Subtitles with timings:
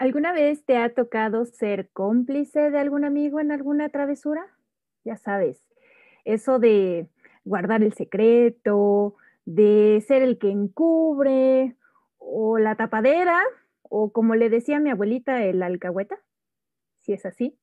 [0.00, 4.46] ¿Alguna vez te ha tocado ser cómplice de algún amigo en alguna travesura?
[5.04, 5.62] Ya sabes,
[6.24, 7.06] eso de
[7.44, 11.76] guardar el secreto, de ser el que encubre,
[12.16, 13.42] o la tapadera,
[13.82, 16.18] o como le decía mi abuelita, el alcahueta.
[17.02, 17.58] Si es así,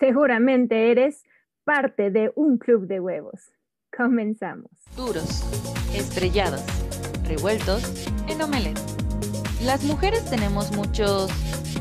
[0.00, 1.22] seguramente eres
[1.62, 3.48] parte de un club de huevos.
[3.96, 4.72] Comenzamos.
[4.96, 5.46] Duros,
[5.94, 6.64] estrellados,
[7.28, 8.40] revueltos en.
[9.64, 11.30] Las mujeres tenemos muchos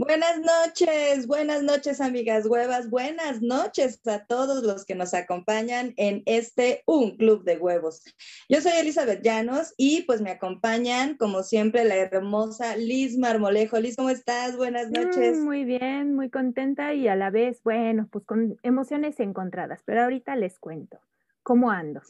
[0.00, 6.22] Buenas noches, buenas noches amigas huevas, buenas noches a todos los que nos acompañan en
[6.24, 8.02] este Un Club de Huevos.
[8.48, 13.78] Yo soy Elizabeth Llanos y pues me acompañan como siempre la hermosa Liz Marmolejo.
[13.78, 14.56] Liz, ¿cómo estás?
[14.56, 15.36] Buenas noches.
[15.36, 20.04] Mm, muy bien, muy contenta y a la vez, bueno, pues con emociones encontradas, pero
[20.04, 20.98] ahorita les cuento
[21.42, 22.00] cómo ando.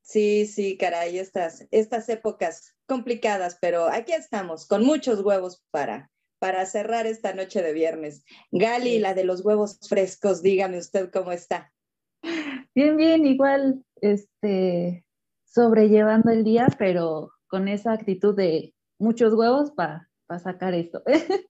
[0.00, 6.11] Sí, sí, caray, estas, estas épocas complicadas, pero aquí estamos con muchos huevos para
[6.42, 8.24] para cerrar esta noche de viernes.
[8.50, 11.72] Gali, la de los huevos frescos, dígame usted cómo está.
[12.74, 15.06] Bien, bien, igual, este,
[15.44, 20.08] sobrellevando el día, pero con esa actitud de muchos huevos para
[20.42, 21.04] sacar esto.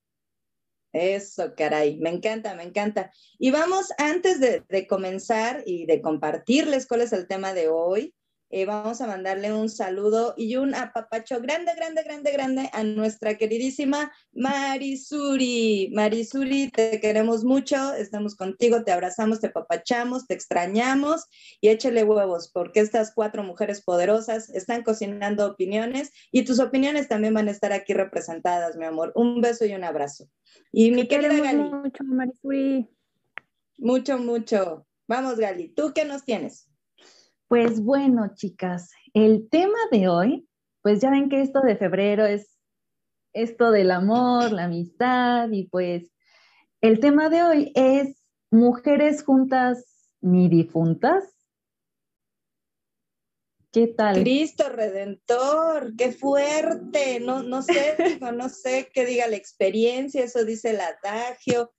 [0.92, 3.10] Eso, caray, me encanta, me encanta.
[3.38, 8.14] Y vamos, antes de, de comenzar y de compartirles cuál es el tema de hoy,
[8.54, 13.38] eh, vamos a mandarle un saludo y un apapacho grande, grande, grande, grande a nuestra
[13.38, 15.90] queridísima Marisuri.
[15.94, 21.24] Marisuri, te queremos mucho, estamos contigo, te abrazamos, te apapachamos, te extrañamos
[21.62, 27.32] y échale huevos porque estas cuatro mujeres poderosas están cocinando opiniones y tus opiniones también
[27.32, 29.12] van a estar aquí representadas, mi amor.
[29.14, 30.28] Un beso y un abrazo.
[30.70, 31.62] Y mi querida Gali.
[31.62, 32.86] Mucho, Marisuri.
[33.78, 34.86] Mucho, mucho.
[35.08, 36.68] Vamos, Gali, ¿tú qué nos tienes?
[37.52, 40.48] Pues bueno, chicas, el tema de hoy,
[40.80, 42.58] pues ya ven que esto de febrero es
[43.34, 46.10] esto del amor, la amistad y pues
[46.80, 51.24] el tema de hoy es mujeres juntas ni difuntas.
[53.70, 54.22] ¿Qué tal?
[54.22, 57.20] Cristo Redentor, qué fuerte.
[57.20, 57.96] No, no sé,
[58.34, 61.70] no sé qué diga la experiencia, eso dice el adagio.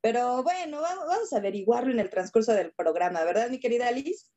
[0.00, 4.28] Pero bueno, vamos, vamos a averiguarlo en el transcurso del programa, ¿verdad, mi querida Liz?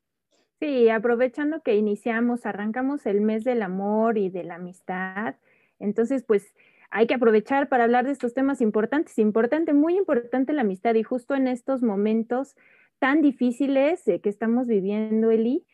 [0.60, 5.34] Sí, aprovechando que iniciamos, arrancamos el mes del amor y de la amistad,
[5.78, 6.54] entonces pues
[6.90, 11.02] hay que aprovechar para hablar de estos temas importantes, importante, muy importante la amistad y
[11.02, 12.54] justo en estos momentos
[13.00, 15.66] tan difíciles que estamos viviendo, Eli,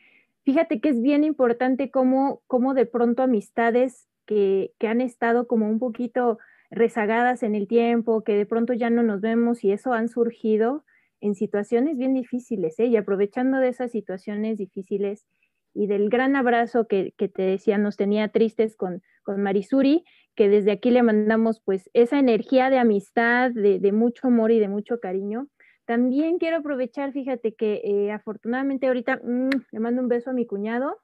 [0.44, 5.68] fíjate que es bien importante cómo, cómo de pronto amistades que, que han estado como
[5.68, 6.38] un poquito
[6.70, 10.84] rezagadas en el tiempo, que de pronto ya no nos vemos y eso han surgido,
[11.20, 12.86] en situaciones bien difíciles, ¿eh?
[12.86, 15.26] y aprovechando de esas situaciones difíciles
[15.74, 20.04] y del gran abrazo que, te decía, nos tenía tristes con, con, Marisuri,
[20.34, 24.68] que desde aquí le mandamos pues esa energía de amistad, de, mucho amor y de
[24.68, 25.48] mucho cariño.
[25.84, 30.46] También quiero aprovechar, fíjate que eh, afortunadamente ahorita mm, le mando un beso a mi
[30.46, 30.98] cuñado,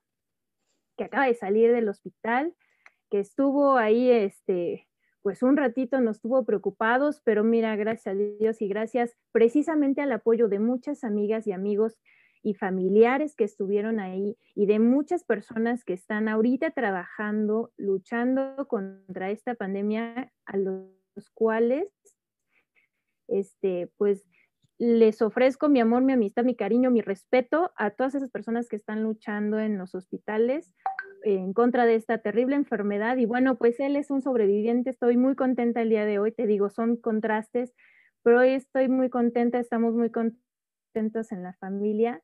[0.96, 2.54] que acaba de salir del hospital,
[3.10, 4.88] que estuvo ahí, este,
[5.26, 10.12] pues un ratito nos tuvo preocupados, pero mira, gracias a Dios y gracias precisamente al
[10.12, 11.98] apoyo de muchas amigas y amigos
[12.44, 19.32] y familiares que estuvieron ahí y de muchas personas que están ahorita trabajando, luchando contra
[19.32, 21.88] esta pandemia, a los cuales,
[23.26, 24.24] este, pues
[24.78, 28.76] les ofrezco mi amor, mi amistad, mi cariño, mi respeto a todas esas personas que
[28.76, 30.72] están luchando en los hospitales
[31.26, 33.16] en contra de esta terrible enfermedad.
[33.16, 36.46] Y bueno, pues él es un sobreviviente, estoy muy contenta el día de hoy, te
[36.46, 37.74] digo, son contrastes,
[38.22, 42.22] pero hoy estoy muy contenta, estamos muy contentos en la familia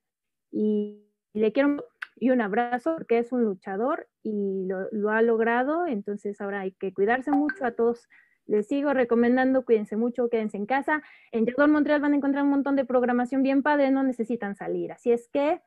[0.52, 1.02] y
[1.32, 1.84] le quiero
[2.16, 6.94] y un abrazo porque es un luchador y lo, ha logrado, entonces ahora hay que
[6.94, 8.08] cuidarse mucho a todos
[8.46, 11.02] les sigo recomendando, cuídense mucho, quédense en casa.
[11.31, 14.93] En Yador Montreal van a encontrar un montón de programación bien padre, no necesitan salir.
[14.93, 15.62] Así es que,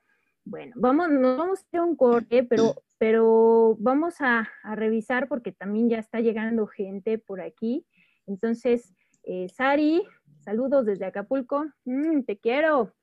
[0.46, 5.90] bueno, vamos, nos vamos a hacer un corte, pero, pero vamos a, revisar porque también
[5.90, 7.86] ya está llegando gente por aquí.
[8.28, 8.94] Entonces,
[9.24, 10.04] eh, Sari,
[10.40, 11.66] saludos desde Acapulco.
[11.86, 12.94] Mm, te quiero.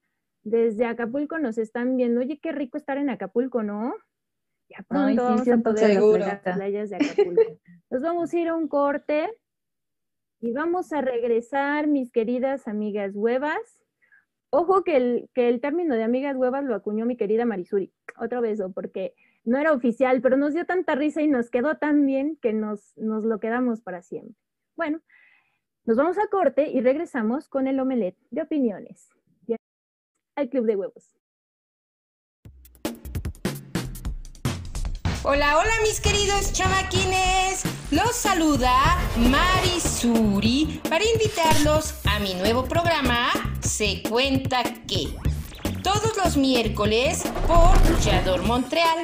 [0.44, 2.20] Desde Acapulco nos están viendo.
[2.20, 3.94] Oye, qué rico estar en Acapulco, ¿no?
[4.68, 7.42] Ya pronto vamos a poder las playas de Acapulco.
[7.90, 9.30] Nos vamos a ir a un corte
[10.40, 13.81] y vamos a regresar, mis queridas amigas huevas.
[14.54, 17.90] Ojo que el, que el término de amigas huevas lo acuñó mi querida Marisuri.
[18.18, 19.14] Otro beso, porque
[19.44, 22.92] no era oficial, pero nos dio tanta risa y nos quedó tan bien que nos,
[22.98, 24.36] nos lo quedamos para siempre.
[24.76, 25.00] Bueno,
[25.84, 29.08] nos vamos a corte y regresamos con el omelet de opiniones.
[30.36, 31.18] Al Club de Huevos.
[35.24, 37.81] Hola, hola mis queridos chamaquines.
[37.92, 43.28] Los saluda Marisuri para invitarlos a mi nuevo programa
[43.60, 45.14] Se cuenta que.
[45.82, 48.96] Todos los miércoles por Yador Montreal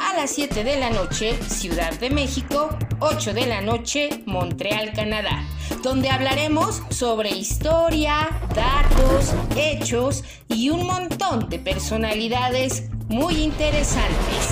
[0.00, 2.70] a las 7 de la noche, Ciudad de México,
[3.00, 5.42] 8 de la noche, Montreal, Canadá,
[5.82, 14.50] donde hablaremos sobre historia, datos, hechos y un montón de personalidades muy interesantes.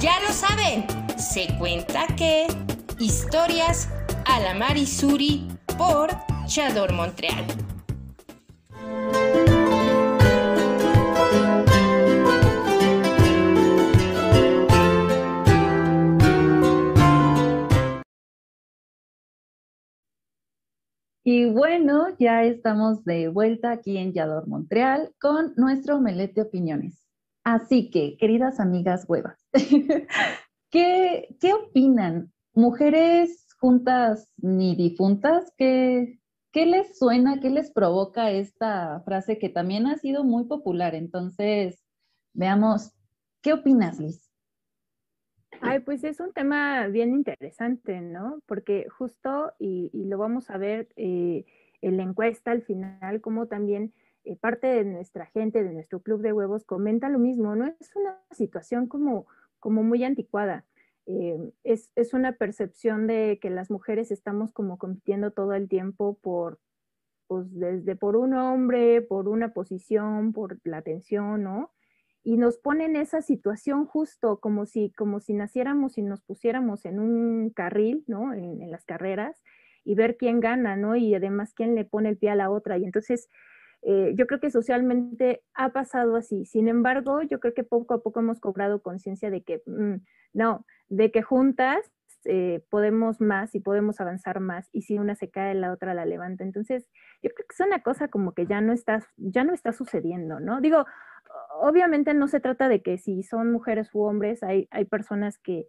[0.00, 0.86] Ya lo saben,
[1.18, 2.46] se cuenta que
[2.98, 3.90] historias
[4.24, 5.46] a la Marisuri
[5.76, 6.08] por
[6.46, 7.44] Chador Montreal.
[21.28, 27.04] Y bueno, ya estamos de vuelta aquí en Yador Montreal con nuestro omelette de opiniones.
[27.42, 29.36] Así que, queridas amigas huevas,
[30.70, 32.32] ¿qué, ¿qué, opinan?
[32.56, 35.52] ¿Mujeres juntas ni difuntas?
[35.58, 36.20] ¿Qué,
[36.52, 40.94] ¿Qué les suena, qué les provoca esta frase que también ha sido muy popular?
[40.94, 41.84] Entonces,
[42.32, 42.94] veamos,
[43.42, 44.32] ¿qué opinas, Liz?
[45.60, 48.40] Ay, pues es un tema bien interesante, ¿no?
[48.46, 51.44] Porque justo, y, lo vamos a ver eh,
[51.82, 53.92] en la encuesta al final, como también
[54.24, 57.66] eh, parte de nuestra gente, de nuestro club de huevos, comenta lo mismo, ¿no?
[57.66, 59.26] Es una situación como,
[59.60, 60.64] como muy anticuada.
[61.06, 66.18] Eh, es, es, una percepción de que las mujeres estamos como compitiendo todo el tiempo
[66.20, 66.58] por,
[67.28, 71.72] pues desde por un hombre, por una posición, por la atención, ¿no?
[72.24, 76.84] Y nos pone en esa situación justo como si, como si naciéramos y nos pusiéramos
[76.84, 78.34] en un carril, ¿no?
[78.34, 79.40] En, en las carreras
[79.84, 80.96] y ver quién gana, ¿no?
[80.96, 82.78] Y además quién le pone el pie a la otra.
[82.78, 83.28] Y entonces
[83.82, 86.44] eh, yo creo que socialmente ha pasado así.
[86.46, 89.96] Sin embargo, yo creo que poco a poco hemos cobrado conciencia de que, mm,
[90.32, 91.78] no, de que juntas
[92.24, 96.04] eh, podemos más y podemos avanzar más y si una se cae la otra la
[96.06, 96.44] levanta.
[96.44, 96.88] Entonces,
[97.22, 100.40] yo creo que es una cosa como que ya no está, ya no está sucediendo,
[100.40, 100.60] ¿no?
[100.60, 100.84] Digo,
[101.60, 105.68] obviamente no se trata de que si son mujeres u hombres, hay, hay personas que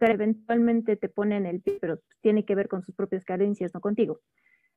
[0.00, 4.20] eventualmente te ponen el pie, pero tiene que ver con sus propias carencias, no contigo.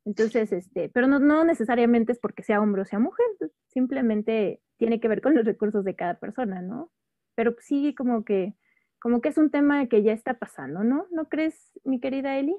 [0.08, 3.26] Entonces, este, pero no, no necesariamente es porque sea hombre o sea mujer,
[3.68, 6.94] simplemente tiene que ver con los recursos de cada persona, ¿no?
[7.36, 8.56] Pero sí como que,
[9.02, 11.08] como que es un tema que ya está pasando, ¿no?
[11.12, 12.56] ¿No crees, mi querida Eli?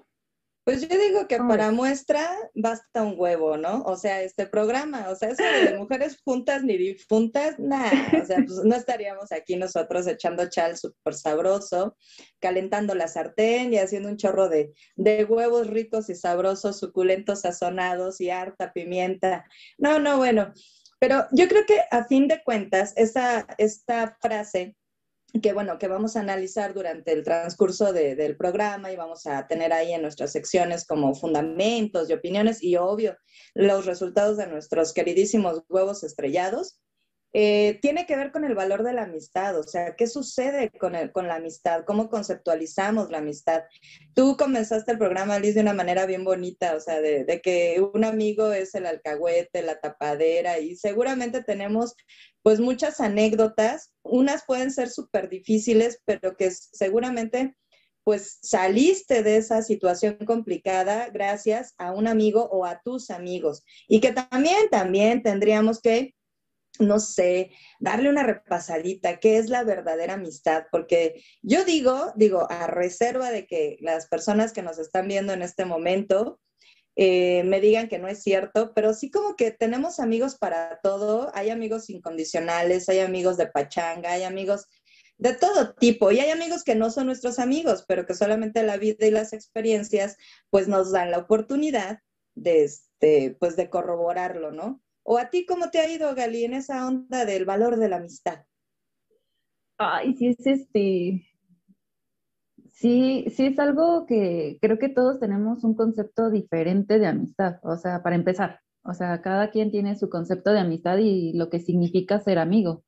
[0.69, 3.85] Pues yo digo que para muestra basta un huevo, ¿no?
[3.85, 7.91] O sea, este programa, o sea, eso de mujeres juntas ni difuntas, nada,
[8.23, 11.97] o sea, pues no estaríamos aquí nosotros echando chal súper sabroso,
[12.39, 18.21] calentando la sartén y haciendo un chorro de, de huevos ricos y sabrosos, suculentos, sazonados
[18.21, 19.47] y harta pimienta.
[19.79, 20.53] No, no, bueno,
[20.99, 24.77] pero yo creo que a fin de cuentas, esa, esta frase
[25.41, 29.73] que bueno, que vamos a analizar durante el transcurso del programa y vamos a tener
[29.73, 33.17] ahí en nuestras secciones como fundamentos y opiniones y obvio
[33.55, 36.81] los resultados de nuestros queridísimos huevos estrellados.
[37.41, 40.97] Eh, tiene que ver con el valor de la amistad, o sea, ¿qué sucede con,
[40.97, 41.85] el, con la amistad?
[41.85, 43.63] ¿Cómo conceptualizamos la amistad?
[44.13, 47.81] Tú comenzaste el programa, Liz, de una manera bien bonita, o sea, de, de que
[47.95, 51.95] un amigo es el alcahuete, la tapadera, y seguramente tenemos
[52.43, 57.57] pues muchas anécdotas, unas pueden ser súper difíciles, pero que seguramente
[58.03, 64.01] pues saliste de esa situación complicada gracias a un amigo o a tus amigos y
[64.01, 66.17] que también, también tendríamos que
[66.79, 72.67] no sé, darle una repasadita, qué es la verdadera amistad, porque yo digo, digo, a
[72.67, 76.41] reserva de que las personas que nos están viendo en este momento
[76.97, 81.31] eh, me digan que no es cierto, pero sí como que tenemos amigos para todo,
[81.33, 84.67] hay amigos incondicionales, hay amigos de pachanga, hay amigos
[85.17, 86.11] de todo tipo.
[86.11, 89.33] Y hay amigos que no son nuestros amigos, pero que solamente la vida y las
[89.33, 90.17] experiencias
[90.51, 92.01] pues nos dan la oportunidad
[92.35, 94.81] de, este, pues, de corroborarlo, ¿no?
[95.11, 97.97] ¿O a ti cómo te ha ido, Gali, en esa onda del valor de la
[97.97, 98.45] amistad?
[99.79, 101.27] Ay, sí, es este.
[102.75, 107.59] Sí, sí, es algo que creo que todos tenemos un concepto diferente de amistad.
[107.63, 111.49] O sea, para empezar, o sea, cada quien tiene su concepto de amistad y lo
[111.49, 112.85] que significa ser amigo.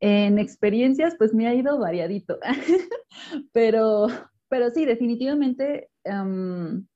[0.00, 2.38] En experiencias, pues me ha ido variadito,
[3.52, 4.06] pero,
[4.48, 6.86] pero sí, definitivamente, em,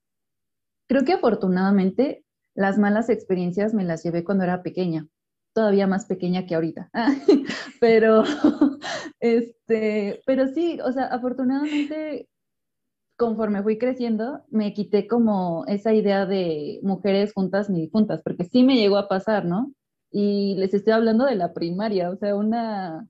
[0.86, 2.24] creo que afortunadamente
[2.58, 5.06] las malas experiencias me las llevé cuando era pequeña,
[5.54, 6.90] todavía más pequeña que ahorita,
[7.80, 8.24] pero,
[9.20, 12.28] este, pero sí, o sea, afortunadamente
[13.16, 18.64] conforme fui creciendo, me quité como esa idea de mujeres juntas ni juntas, porque sí
[18.64, 19.72] me llegó a pasar, ¿no?
[20.10, 23.08] Y les estoy hablando de la primaria, o sea, una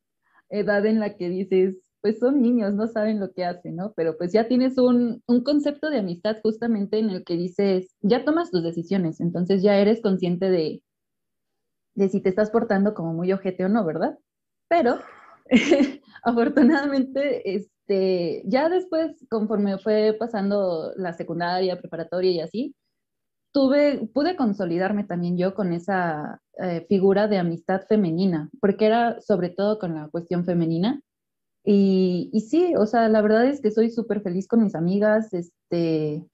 [0.50, 3.92] edad en la que dices, pues son niños, no saben lo que hacen, ¿no?
[3.94, 8.24] Pero pues ya tienes un, un, concepto de amistad justamente en el que dices, ya
[8.24, 10.82] tomas tus decisiones, entonces ya eres consciente de,
[11.94, 14.18] de si te estás portando como muy ojete o no, ¿verdad?
[14.68, 14.98] Pero
[16.22, 22.74] afortunadamente, este, ya después, conforme fue pasando la secundaria, preparatoria y así,
[23.52, 29.50] tuve, pude consolidarme también yo con esa eh, figura de amistad femenina, porque era sobre
[29.50, 31.00] todo con la cuestión femenina.
[31.70, 36.24] Y, sí, o sea, la verdad es que soy súper feliz con mis amigas, este,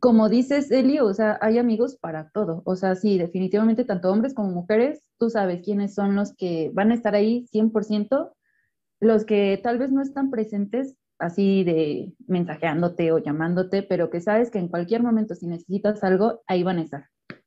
[0.00, 2.60] como dices, Eli, o sea, hay amigos para todo.
[2.64, 6.90] O sea, sí, definitivamente, tanto hombres como mujeres, tú sabes quiénes son los que van
[6.90, 8.32] a estar ahí 100%,
[8.98, 14.50] los que tal vez no están presentes así de mensajeándote o llamándote, pero que sabes
[14.50, 17.04] que en cualquier momento si necesitas algo, ahí van a estar.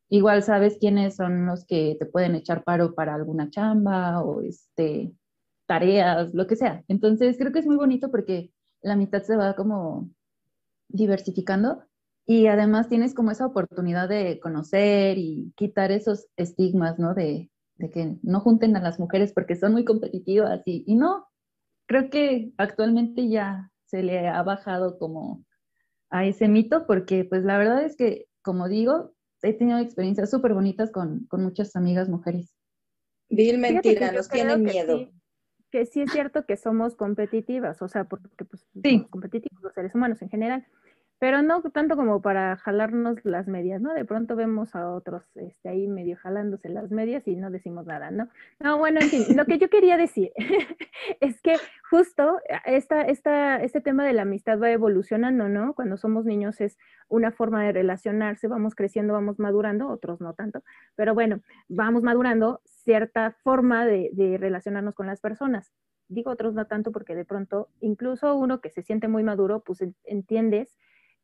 [0.08, 5.12] Igual sabes quiénes son los que te pueden echar paro para alguna chamba o este,
[5.70, 6.84] tareas, lo que sea.
[6.88, 10.10] Entonces creo que es muy bonito porque la mitad se va como
[10.88, 11.84] diversificando
[12.26, 17.14] y además tienes como esa oportunidad de conocer y quitar esos estigmas, ¿no?
[17.14, 21.28] De, de que no junten a las mujeres porque son muy competitivas y, y no,
[21.86, 25.46] creo que actualmente ya se le ha bajado como
[26.10, 30.56] a ese mito, porque pues la verdad es que, como digo, he tenido experiencias súper
[30.56, 32.56] bonitas con, con, muchas amigas mujeres.
[33.30, 35.12] Vil mentira, nos tienen miedo.
[35.72, 38.92] Que sí es cierto que somos competitivas, o sea, porque pues sí.
[38.92, 40.66] somos competitivos los seres humanos en general,
[41.20, 43.94] pero no tanto como para jalarnos las medias, ¿no?
[43.94, 48.10] De pronto vemos a otros este, ahí medio jalándose las medias y no decimos nada,
[48.10, 48.30] ¿no?
[48.60, 50.32] No, bueno, en fin, lo que yo quería decir
[51.20, 51.58] es que
[51.90, 55.74] justo esta, esta, este tema de la amistad va evolucionando, ¿no?
[55.74, 56.78] Cuando somos niños es
[57.10, 60.64] una forma de relacionarse, vamos creciendo, vamos madurando, otros no tanto,
[60.96, 65.74] pero bueno, vamos madurando cierta forma de, de relacionarnos con las personas
[66.12, 69.84] digo otros no tanto porque de pronto, incluso uno que se siente muy maduro, pues
[70.04, 70.76] entiendes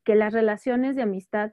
[0.06, 1.52] que las relaciones de amistad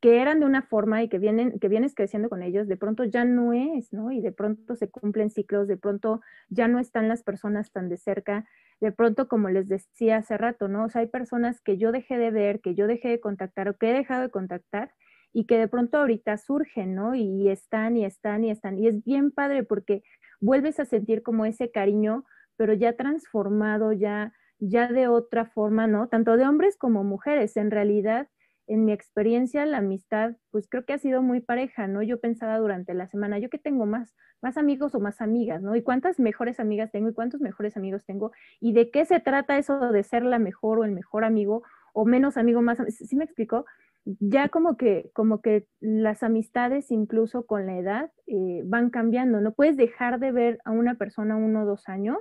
[0.00, 3.04] que eran de una forma y que vienen, que vienes creciendo con ellos, de pronto
[3.04, 4.12] ya no es, ¿no?
[4.12, 7.96] Y de pronto se cumplen ciclos, de pronto ya no están las personas tan de
[7.96, 8.46] cerca,
[8.80, 10.84] de pronto, como les decía hace rato, ¿no?
[10.84, 13.76] O sea, hay personas que yo dejé de ver, que yo dejé de contactar o
[13.78, 14.92] que he dejado de contactar
[15.32, 17.14] y que de pronto ahorita surgen, ¿no?
[17.14, 18.78] Y están y están y están.
[18.78, 20.02] Y es bien padre porque
[20.40, 22.24] vuelves a sentir como ese cariño,
[22.56, 26.08] pero ya transformado, ya ya de otra forma, ¿no?
[26.08, 27.56] Tanto de hombres como mujeres.
[27.56, 28.28] En realidad,
[28.66, 32.02] en mi experiencia, la amistad, pues creo que ha sido muy pareja, ¿no?
[32.02, 34.14] Yo pensaba durante la semana, ¿yo qué tengo más?
[34.42, 35.76] ¿Más amigos o más amigas, ¿no?
[35.76, 38.32] ¿Y cuántas mejores amigas tengo y cuántos mejores amigos tengo?
[38.60, 41.62] ¿Y de qué se trata eso de ser la mejor o el mejor amigo
[41.94, 42.78] o menos amigo, más?
[42.88, 43.64] ¿Sí me explicó?
[44.04, 49.40] Ya como que, como que las amistades, incluso con la edad, eh, van cambiando.
[49.40, 52.18] No puedes dejar de ver a una persona uno o dos años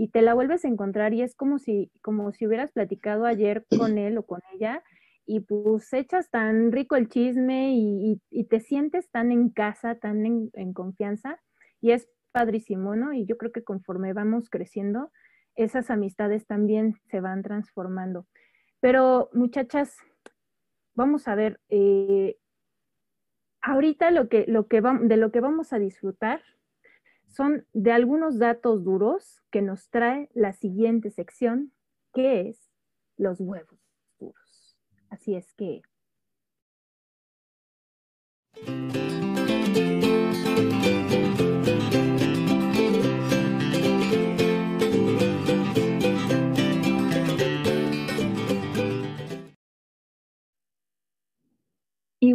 [0.00, 3.66] y te la vuelves a encontrar y es como si, como si hubieras platicado ayer
[3.78, 4.82] con él o con ella
[5.26, 10.24] y pues echas tan rico el chisme y, y, te sientes tan en casa, tan
[10.24, 11.38] en, en, confianza
[11.82, 13.12] y es padrísimo, ¿no?
[13.12, 15.12] Y yo creo que conforme vamos creciendo,
[15.54, 18.26] esas amistades también se van transformando.
[18.80, 19.98] Pero muchachas,
[20.94, 22.38] vamos a ver, eh,
[23.60, 26.40] ahorita lo que, lo que de lo que vamos a disfrutar
[27.30, 31.72] son de algunos datos duros que nos trae la siguiente sección,
[32.12, 32.70] que es
[33.16, 33.80] los huevos
[34.18, 34.76] duros.
[35.08, 35.82] Así es que...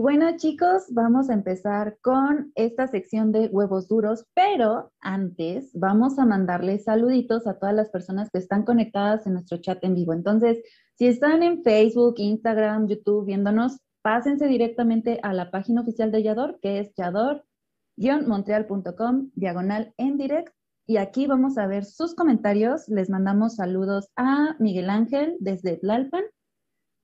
[0.06, 6.28] bueno, chicos, vamos a empezar con esta sección de huevos duros, pero antes vamos a
[6.28, 10.14] mandarles saluditos a todas las personas que están conectadas en nuestro chat en vivo.
[10.14, 10.60] Entonces,
[10.94, 16.60] si están en Facebook, Instagram, YouTube viéndonos, pásense directamente a la página oficial de Yador,
[16.62, 20.54] que es yador-montreal.com, diagonal en direct.
[20.86, 22.88] Y aquí vamos a ver sus comentarios.
[22.90, 26.26] Les mandamos saludos a Miguel Ángel desde Tlalpan.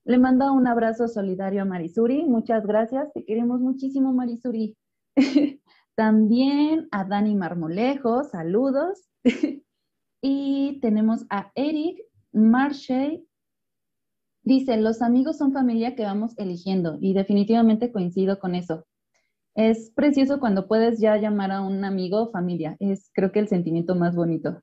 [0.04, 2.24] Le manda un abrazo solidario a Marisuri.
[2.24, 3.14] Muchas gracias.
[3.14, 4.76] Te queremos muchísimo, Marisuri.
[5.96, 8.24] También a Dani Marmolejo.
[8.24, 9.08] Saludos.
[10.22, 12.00] y tenemos a Eric
[12.32, 13.28] Marshey.
[14.44, 18.86] Dice, los amigos son familia que vamos eligiendo y definitivamente coincido con eso.
[19.54, 22.76] Es precioso cuando puedes ya llamar a un amigo familia.
[22.80, 24.62] Es creo que el sentimiento más bonito.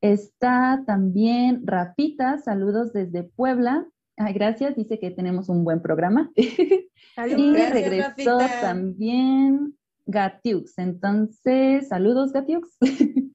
[0.00, 3.86] Está también Rapita, saludos desde Puebla.
[4.16, 6.30] Ay, gracias, dice que tenemos un buen programa.
[6.36, 10.78] y regresó también Gatiux.
[10.78, 12.76] Entonces, saludos Gatiux.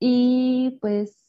[0.00, 1.26] y pues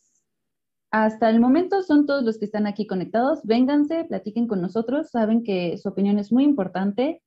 [0.91, 3.39] hasta el momento son todos los que están aquí conectados.
[3.43, 5.09] Vénganse, platiquen con nosotros.
[5.09, 7.21] Saben que su opinión es muy importante.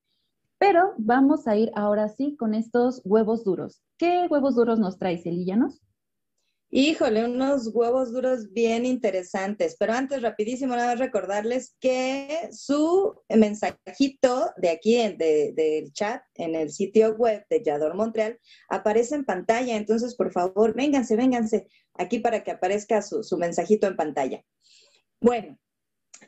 [0.58, 3.82] Pero vamos a ir ahora sí con estos huevos duros.
[3.98, 5.82] ¿Qué huevos duros nos trae, Celillanos?
[6.76, 9.76] Híjole, unos huevos duros bien interesantes.
[9.78, 16.72] Pero antes, rapidísimo, nada más recordarles que su mensajito de aquí del chat en el
[16.72, 19.76] sitio web de Yador Montreal aparece en pantalla.
[19.76, 24.44] Entonces, por favor, vénganse, vénganse aquí para que aparezca su, su mensajito en pantalla.
[25.20, 25.56] Bueno,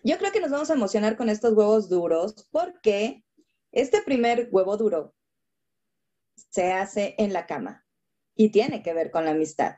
[0.04, 3.24] yo creo que nos vamos a emocionar con estos huevos duros porque
[3.72, 5.12] este primer huevo duro
[6.36, 7.84] se hace en la cama
[8.36, 9.74] y tiene que ver con la amistad.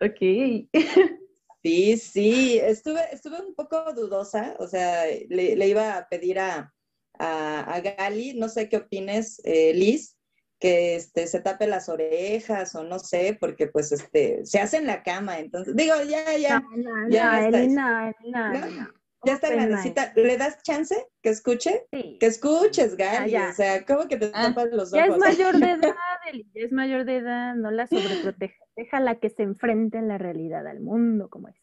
[0.00, 0.68] Ok.
[1.60, 6.72] Sí, sí, estuve, estuve un poco dudosa, o sea, le, iba a pedir a,
[7.18, 10.16] a, Gali, no sé qué opines, eh, Liz,
[10.60, 14.86] que este, se tape las orejas o no sé, porque pues este, se hace en
[14.86, 16.60] la cama, entonces, digo, ya, ya.
[16.60, 20.12] No, ya no, no, ya está grandecita.
[20.14, 21.86] ¿Le das chance que escuche?
[21.92, 22.18] Sí.
[22.20, 23.34] Que escuches, Gali.
[23.36, 25.06] O sea, ¿cómo que te ah, tapas los ojos?
[25.06, 25.94] Ya es mayor de edad,
[26.30, 28.64] Eli, ya es mayor de edad, no la sobreproteja.
[28.76, 31.56] Déjala que se enfrente en la realidad, al mundo como es.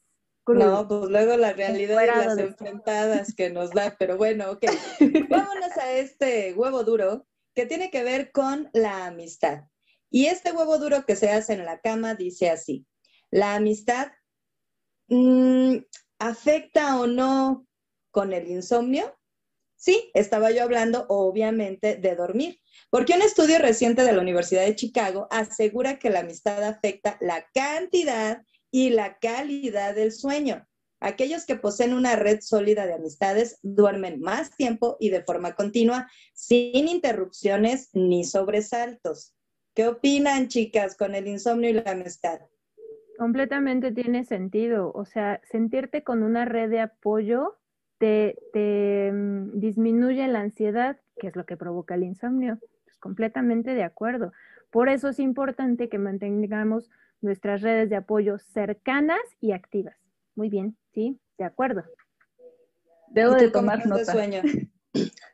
[0.48, 4.66] No, pues luego la realidad y las enfrentadas que nos da, pero bueno, ok.
[5.30, 9.64] Vámonos a este huevo duro que tiene que ver con la amistad.
[10.12, 12.86] Y este huevo duro que se hace en la cama dice así,
[13.32, 14.12] la amistad
[15.08, 15.78] mmm,
[16.26, 17.68] ¿Afecta o no
[18.10, 19.16] con el insomnio?
[19.76, 22.60] Sí, estaba yo hablando obviamente de dormir,
[22.90, 27.46] porque un estudio reciente de la Universidad de Chicago asegura que la amistad afecta la
[27.54, 30.68] cantidad y la calidad del sueño.
[31.00, 36.10] Aquellos que poseen una red sólida de amistades duermen más tiempo y de forma continua,
[36.34, 39.36] sin interrupciones ni sobresaltos.
[39.76, 42.40] ¿Qué opinan, chicas, con el insomnio y la amistad?
[43.18, 44.92] Completamente tiene sentido.
[44.94, 47.58] O sea, sentirte con una red de apoyo
[47.98, 48.36] te,
[49.12, 52.60] mm, disminuye la ansiedad, que es lo que provoca el insomnio.
[52.84, 54.34] Pues completamente de acuerdo.
[54.70, 56.90] Por eso es importante que mantengamos
[57.22, 59.96] nuestras redes de apoyo cercanas y activas.
[60.36, 61.20] Muy bien, ¿sí?
[61.38, 61.84] De acuerdo.
[63.10, 64.12] Debo de tomar nota.
[64.12, 64.42] sueño.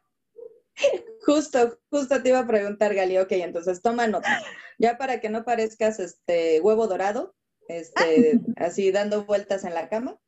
[1.25, 4.41] justo, justo te iba a preguntar, Gali, ok, entonces toma nota.
[4.77, 7.35] Ya para que no parezcas este huevo dorado,
[7.67, 10.19] este, así dando vueltas en la cama.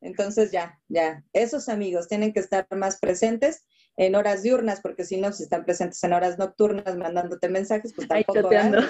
[0.00, 5.18] Entonces ya, ya, esos amigos tienen que estar más presentes en horas diurnas, porque si
[5.18, 8.88] no, si están presentes en horas nocturnas mandándote mensajes, pues tampoco va,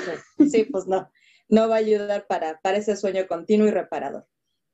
[0.49, 1.11] Sí, pues no,
[1.49, 4.29] no va a ayudar para, para ese sueño continuo y reparador.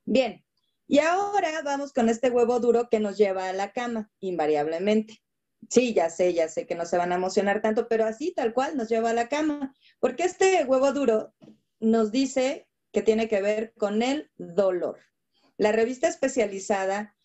[0.05, 0.45] Bien,
[0.87, 5.21] y ahora vamos con este huevo duro que nos lleva a la cama, invariablemente.
[5.69, 8.53] Sí, ya sé, ya sé que no se van a emocionar tanto, pero así tal
[8.53, 11.33] cual nos lleva a la cama, porque este huevo duro
[11.79, 14.99] nos dice que tiene que ver con el dolor.
[15.57, 17.17] La revista especializada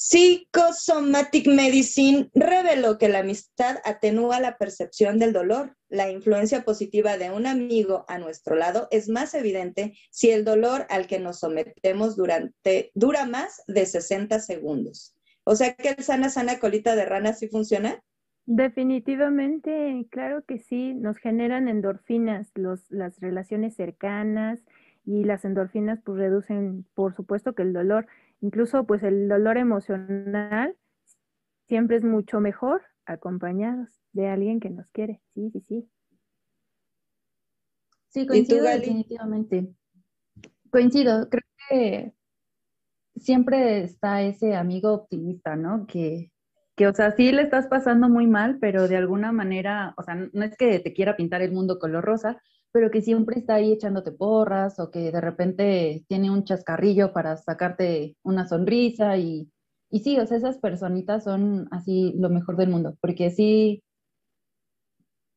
[0.00, 5.76] Psychosomatic Medicine reveló que la amistad atenúa la percepción del dolor.
[5.88, 10.86] La influencia positiva de un amigo a nuestro lado es más evidente si el dolor
[10.88, 15.16] al que nos sometemos durante, dura más de 60 segundos.
[15.42, 18.00] O sea que el sana, sana colita de rana sí funciona.
[18.50, 24.64] Definitivamente, claro que sí, nos generan endorfinas, los, las relaciones cercanas
[25.04, 28.06] y las endorfinas pues reducen, por supuesto, que el dolor,
[28.40, 30.74] incluso pues el dolor emocional
[31.66, 35.88] siempre es mucho mejor acompañados de alguien que nos quiere, sí, sí, sí.
[38.08, 39.68] Sí, coincido definitivamente.
[40.70, 42.14] Coincido, creo que
[43.14, 45.86] siempre está ese amigo optimista, ¿no?
[45.86, 46.32] Que
[46.78, 50.14] que, o sea, sí le estás pasando muy mal, pero de alguna manera, o sea,
[50.14, 52.40] no es que te quiera pintar el mundo color rosa,
[52.72, 57.36] pero que siempre está ahí echándote porras o que de repente tiene un chascarrillo para
[57.36, 59.50] sacarte una sonrisa y,
[59.90, 63.82] y sí, o sea, esas personitas son así lo mejor del mundo, porque sí,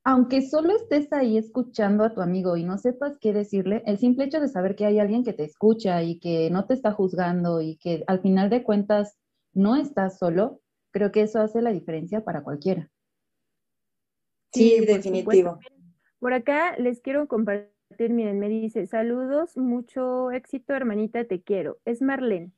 [0.04, 4.26] aunque solo estés ahí escuchando a tu amigo y no sepas qué decirle, el simple
[4.26, 7.62] hecho de saber que hay alguien que te escucha y que no te está juzgando
[7.62, 9.18] y que al final de cuentas
[9.54, 12.90] no estás solo, creo que eso hace la diferencia para cualquiera.
[14.54, 15.60] Sí, definitivo.
[16.20, 21.80] Por acá les quiero compartir, miren, me dice, saludos, mucho éxito, hermanita, te quiero.
[21.86, 22.52] Es Marlene.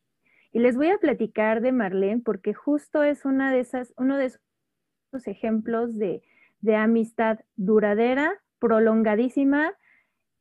[0.52, 4.26] Y les voy a platicar de Marlene porque justo es una de esas, uno de
[4.26, 6.24] esos ejemplos de,
[6.62, 9.76] de amistad duradera, prolongadísima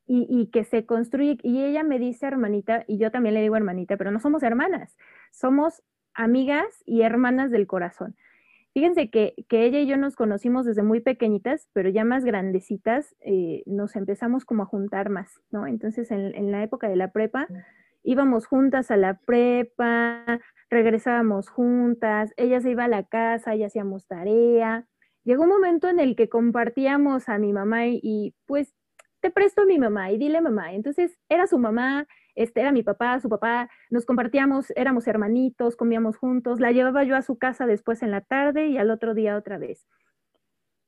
[0.05, 1.37] y, y, que se construye.
[1.43, 4.97] Y ella me dice hermanita, y yo también le digo hermanita, pero no somos hermanas,
[5.31, 5.81] somos
[6.13, 8.15] amigas y hermanas del corazón.
[8.73, 13.15] Fíjense que, que ella y yo nos conocimos desde muy pequeñitas, pero ya más grandecitas
[13.21, 15.67] eh, nos empezamos como a juntar más, ¿no?
[15.67, 17.47] Entonces en, en la época de la prepa
[18.03, 24.07] íbamos juntas a la prepa, regresábamos juntas, ella se iba a la casa y hacíamos
[24.07, 24.87] tarea,
[25.23, 28.73] llegó un momento en el que compartíamos a mi mamá y, pues
[29.21, 30.73] te presto a mi mamá y dile mamá.
[30.73, 36.17] Entonces era su mamá, este era mi papá, su papá, nos compartíamos, éramos hermanitos, comíamos
[36.17, 39.37] juntos, la llevaba yo a su casa después en la tarde y al otro día
[39.37, 39.87] otra vez.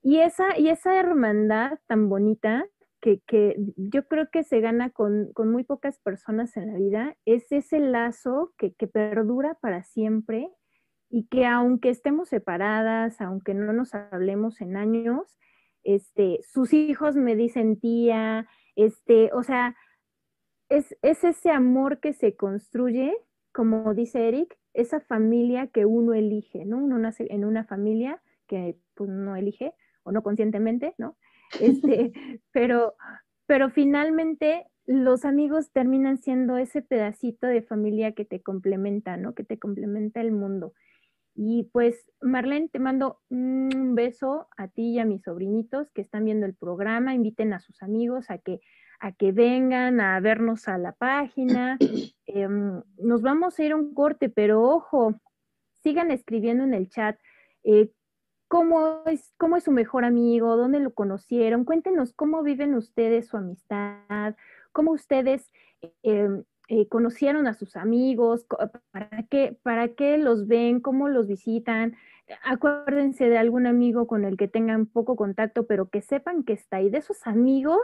[0.01, 2.65] Y esa, y esa hermandad tan bonita
[3.01, 7.15] que, que yo creo que se gana con, con, muy pocas personas en la vida,
[7.25, 10.49] es ese lazo que, que perdura para siempre
[11.09, 15.37] y que aunque estemos separadas, aunque no nos hablemos en años,
[15.83, 19.75] este, sus hijos me dicen tía, este, o sea,
[20.69, 23.15] es, es ese amor que se construye,
[23.51, 26.77] como dice Eric, esa familia que uno elige, ¿no?
[26.77, 29.73] Uno nace en una familia que pues, no elige,
[30.03, 31.17] o no conscientemente, ¿no?
[31.59, 32.13] Este,
[32.51, 32.95] pero,
[33.45, 39.33] pero finalmente los amigos terminan siendo ese pedacito de familia que te complementa, ¿no?
[39.33, 40.73] Que te complementa el mundo.
[41.33, 46.23] Y pues, Marlene, te mando un beso a ti y a mis sobrinitos que están
[46.23, 47.13] viendo el programa.
[47.13, 48.61] Inviten a sus amigos a que,
[49.05, 51.77] a que vengan a vernos a la página.
[52.27, 55.13] Em, nos vamos a ir a un corte, pero ojo,
[55.83, 57.17] sigan escribiendo en el chat.
[57.63, 57.91] Eh,
[58.49, 60.57] ¿Cómo es, ¿Cómo es su mejor amigo?
[60.57, 61.63] ¿Dónde lo conocieron?
[61.63, 64.35] Cuéntenos cómo viven ustedes su amistad,
[64.73, 65.49] cómo ustedes
[66.03, 68.45] eh, eh, conocieron a sus amigos,
[68.91, 71.95] para qué, para qué los ven, cómo los visitan.
[72.43, 76.77] Acuérdense de algún amigo con el que tengan poco contacto, pero que sepan que está
[76.77, 77.79] ahí, de esos amigos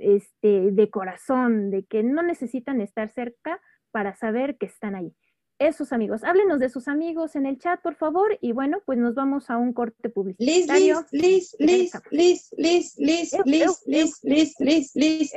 [0.00, 3.60] este, de corazón, de que no necesitan estar cerca
[3.90, 5.14] para saber que están ahí.
[5.58, 9.14] Esos amigos, háblenos de sus amigos en el chat, por favor, y bueno, pues nos
[9.14, 11.04] vamos a un corte publicitario.
[11.10, 15.32] Liz, Liz, Liz, Liz, Liz, Liz, Liz, Liz, Liz, Liz,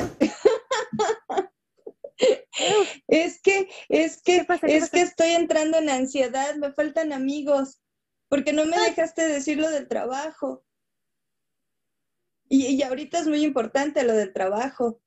[3.07, 7.81] es que, es que, es que estoy entrando en ansiedad, me faltan amigos,
[8.29, 10.63] porque no me dejaste decir lo del trabajo.
[12.53, 15.01] Y, y ahorita es muy importante lo del trabajo.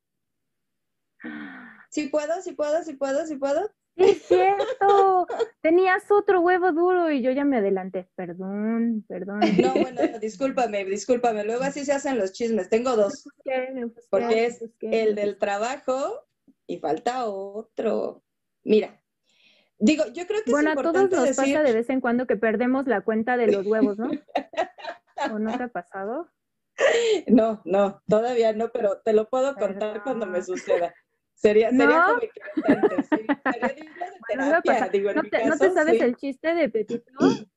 [1.90, 2.42] ¿Sí puedo?
[2.42, 2.82] ¿Sí puedo?
[2.82, 3.24] ¿Sí puedo?
[3.24, 3.70] ¿Sí puedo?
[3.94, 5.28] Es cierto,
[5.62, 8.10] tenías otro huevo duro y yo ya me adelanté.
[8.16, 9.40] Perdón, perdón.
[9.62, 11.44] No, bueno, discúlpame, discúlpame.
[11.44, 12.68] Luego así se hacen los chismes.
[12.68, 13.28] Tengo dos.
[14.10, 16.26] Porque es el del trabajo
[16.66, 18.24] y falta otro.
[18.64, 19.00] Mira,
[19.78, 22.26] digo, yo creo que bueno, es importante a todos nos pasa de vez en cuando
[22.26, 24.10] que perdemos la cuenta de los huevos, ¿no?
[25.32, 26.28] ¿O no te ha pasado?
[27.28, 30.94] No, no, todavía no, pero te lo puedo contar cuando me suceda.
[31.34, 32.04] Sería, sería ¿No?
[32.06, 33.26] como sí.
[33.52, 33.74] Sería
[34.28, 36.04] terapia, digo, en ¿No, mi te, caso, ¿No te sabes sí.
[36.04, 37.12] el chiste de Pepito?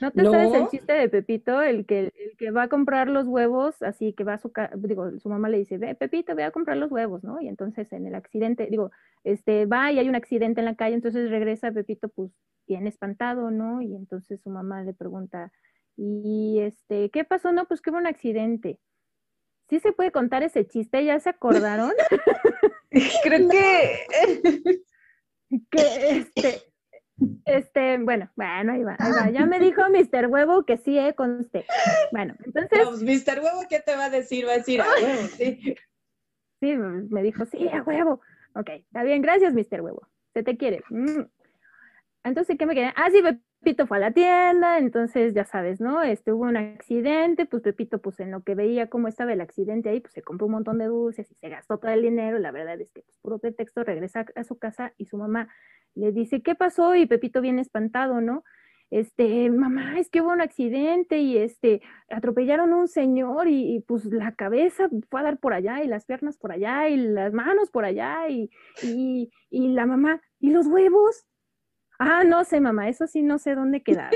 [0.00, 0.32] ¿No te No.
[0.32, 1.62] sabes el chiste de Pepito?
[1.62, 4.74] El que, el que va a comprar los huevos, así que va a su casa,
[4.76, 7.40] digo, su mamá le dice, ve, Pepito, ve a comprar los huevos, ¿no?
[7.40, 8.90] Y entonces en el accidente, digo,
[9.24, 12.32] este, va y hay un accidente en la calle, entonces regresa Pepito, pues,
[12.66, 13.82] bien espantado, ¿no?
[13.82, 15.52] Y entonces su mamá le pregunta,
[15.96, 17.52] y este, ¿qué pasó?
[17.52, 18.78] No, pues que hubo un accidente.
[19.68, 21.04] ¿Sí se puede contar ese chiste?
[21.04, 21.92] ¿Ya se acordaron?
[23.22, 24.06] Creo que
[25.70, 26.62] que este,
[27.44, 29.30] este, bueno, bueno, ahí va, ahí va.
[29.30, 30.26] Ya me dijo Mr.
[30.26, 31.64] Huevo que sí, eh, conste.
[32.12, 33.40] Bueno, entonces, No, pues, Mr.
[33.40, 34.46] Huevo, ¿qué te va a decir?
[34.46, 35.76] Va a decir, a huevo, sí.
[36.60, 38.20] sí, me dijo, sí, a huevo.
[38.54, 39.80] Ok, está bien, gracias, Mr.
[39.80, 40.08] Huevo.
[40.32, 40.82] Se te quiere.
[40.90, 41.22] Mm.
[42.24, 42.92] Entonces, ¿qué me quedé?
[42.96, 43.22] Ah, sí,
[43.64, 46.02] Pepito fue a la tienda, entonces ya sabes, ¿no?
[46.02, 49.88] Este, hubo un accidente, pues Pepito, pues en lo que veía cómo estaba el accidente
[49.88, 52.38] ahí, pues se compró un montón de dulces y se gastó todo el dinero.
[52.38, 55.48] La verdad es que, pues, puro pretexto, regresa a su casa y su mamá
[55.94, 56.94] le dice, ¿qué pasó?
[56.94, 58.44] Y Pepito viene espantado, ¿no?
[58.90, 64.04] este, mamá, es que hubo un accidente y este, atropellaron a un señor y, pues
[64.04, 67.70] la cabeza fue a dar por allá y las piernas por allá y las manos
[67.70, 68.50] por allá y,
[68.82, 71.26] y, y la mamá, ¿y los huevos?
[71.98, 74.12] Ah, no sé, mamá, eso sí no sé dónde quedar.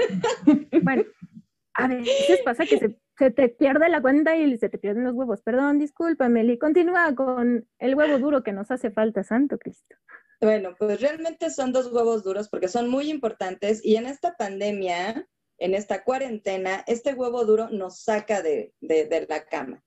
[0.82, 1.04] bueno,
[1.74, 5.42] a veces pasa que se, te pierde la cuenta y se te pierden los huevos.
[5.42, 9.96] Perdón, discúlpame, y continúa con el huevo duro que nos hace falta, Santo Cristo.
[10.40, 15.28] Bueno, pues realmente son dos huevos duros porque son muy importantes y en esta pandemia,
[15.58, 19.82] en esta cuarentena, este huevo duro nos saca de, de, la cama.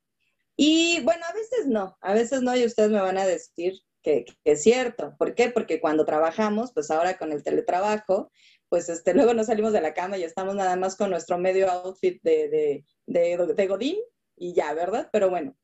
[0.57, 4.25] Y bueno, a veces no, a veces no y ustedes me van a decir que,
[4.43, 5.15] es cierto.
[5.17, 5.49] ¿Por qué?
[5.49, 8.31] Porque cuando trabajamos, pues ahora con el teletrabajo,
[8.69, 11.69] pues este, luego nos salimos de la cama y estamos nada más con nuestro medio
[11.69, 13.97] outfit de, de, de, de Godín
[14.35, 15.09] y ya, ¿verdad?
[15.11, 15.55] Pero bueno,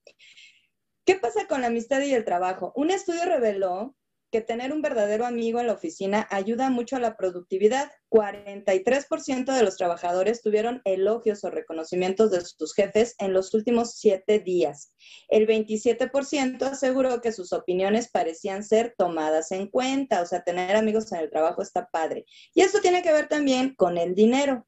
[1.06, 2.74] ¿qué pasa con la amistad y el trabajo?
[2.76, 3.96] Un estudio reveló
[4.32, 7.92] que tener un verdadero amigo en la oficina ayuda mucho a la productividad.
[8.10, 14.40] 43% de los trabajadores tuvieron elogios o reconocimientos de sus jefes en los últimos siete
[14.40, 14.94] días.
[15.30, 21.12] El 27% aseguró que sus opiniones parecían ser tomadas en cuenta, o sea, tener amigos
[21.12, 22.26] en el trabajo está padre.
[22.54, 24.68] Y esto tiene que ver también con el dinero.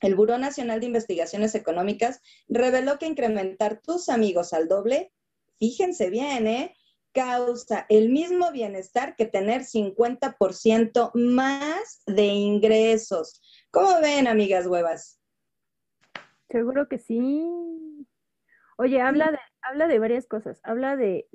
[0.00, 5.12] El Buró Nacional de Investigaciones Económicas reveló que incrementar tus amigos al doble,
[5.60, 6.74] fíjense bien, ¿eh?
[7.12, 13.40] Causa el mismo bienestar que tener 50% más de ingresos.
[13.70, 15.20] ¿Cómo ven, amigas huevas?
[16.48, 17.46] Seguro que sí.
[18.76, 20.60] Oye, habla de, habla de varias cosas.
[20.64, 21.26] Habla de,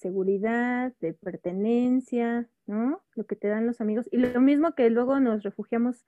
[0.00, 3.02] seguridad, de pertenencia, ¿no?
[3.14, 4.08] Lo que te dan los amigos.
[4.10, 6.04] Y lo mismo que luego nos refugiamos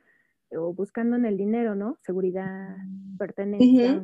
[0.50, 1.98] o buscando en el dinero, ¿no?
[2.02, 2.76] Seguridad,
[3.18, 4.02] pertenencia,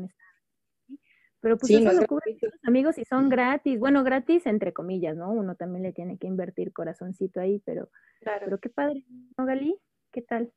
[1.42, 3.78] pero pues eso lo cubren los amigos y son gratis.
[3.78, 5.32] Bueno, gratis entre comillas, ¿no?
[5.32, 7.90] Uno también le tiene que invertir corazoncito ahí, pero,
[8.22, 9.04] pero qué padre,
[9.36, 9.76] ¿no, Gali?
[10.12, 10.52] ¿Qué tal?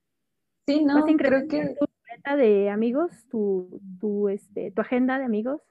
[0.67, 1.75] Sí, no, creo que...
[1.79, 1.85] tu
[2.37, 5.61] de amigos, tu, tu, este, tu agenda de amigos?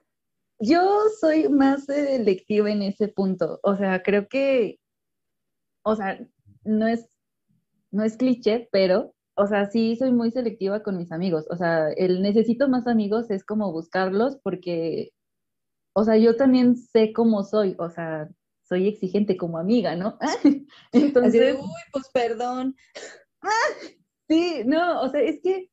[0.59, 3.59] Yo soy más selectiva en ese punto.
[3.63, 4.79] O sea, creo que,
[5.83, 6.19] o sea,
[6.63, 7.09] no es,
[7.91, 11.45] no es cliché, pero o sea, sí soy muy selectiva con mis amigos.
[11.49, 15.11] O sea, el necesito más amigos es como buscarlos porque,
[15.93, 17.75] o sea, yo también sé cómo soy.
[17.77, 18.29] O sea,
[18.63, 20.17] soy exigente como amiga, ¿no?
[20.91, 22.75] Entonces, uy, pues perdón.
[24.29, 25.69] sí, no, o sea, es que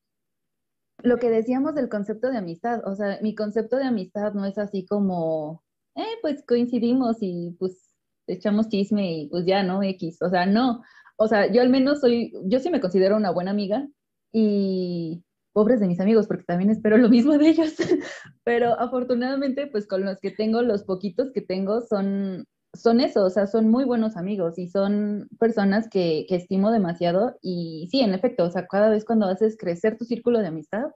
[1.02, 4.58] lo que decíamos del concepto de amistad, o sea, mi concepto de amistad no es
[4.58, 7.92] así como, eh, pues coincidimos y pues
[8.26, 9.82] echamos chisme y pues ya, ¿no?
[9.82, 10.82] X, o sea, no,
[11.22, 13.88] o sea, yo al menos soy, yo sí me considero una buena amiga
[14.32, 17.74] y pobres de mis amigos, porque también espero lo mismo de ellos,
[18.44, 23.30] pero afortunadamente, pues con los que tengo, los poquitos que tengo son, son eso, o
[23.30, 28.14] sea, son muy buenos amigos y son personas que, que estimo demasiado y sí, en
[28.14, 30.86] efecto, o sea, cada vez cuando haces crecer tu círculo de amistad,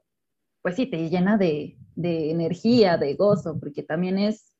[0.62, 4.55] pues sí, te llena de, de energía, de gozo, porque también es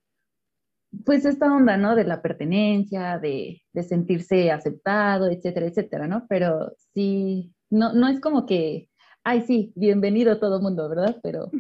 [1.05, 1.95] pues esta onda, ¿no?
[1.95, 6.27] De la pertenencia, de, sentirse aceptado, etcétera, etcétera, ¿no?
[6.29, 8.89] Pero sí, no, no es como que,
[9.25, 11.17] ay, sí, bienvenido todo mundo, ¿verdad?
[11.23, 11.51] Pero,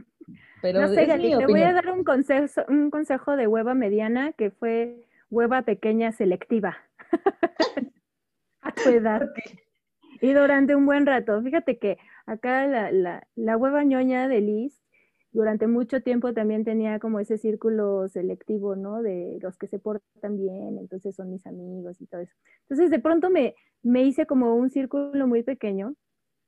[0.62, 4.50] pero no sé, te voy a dar un consejo, un consejo de hueva mediana que
[4.50, 6.76] fue hueva pequeña selectiva.
[8.66, 9.30] a tu edad.
[10.20, 14.82] Y durante un buen rato, fíjate que acá la, la, la hueva ñoña de Liz
[15.37, 19.03] durante mucho tiempo también tenía como ese círculo selectivo, ¿no?
[19.03, 22.35] De los que se portan bien, entonces son mis amigos y todo eso.
[22.62, 25.94] Entonces de pronto me, me hice como un círculo muy pequeño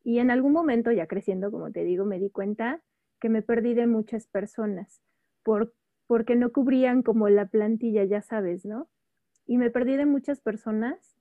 [0.05, 2.81] y en algún momento, ya creciendo, como te digo, me di cuenta
[3.21, 5.03] que me perdí de muchas personas
[5.43, 5.75] por,
[6.07, 8.89] porque no cubrían como la plantilla, ya sabes, ¿no?
[9.45, 11.19] Y me perdí de muchas personas.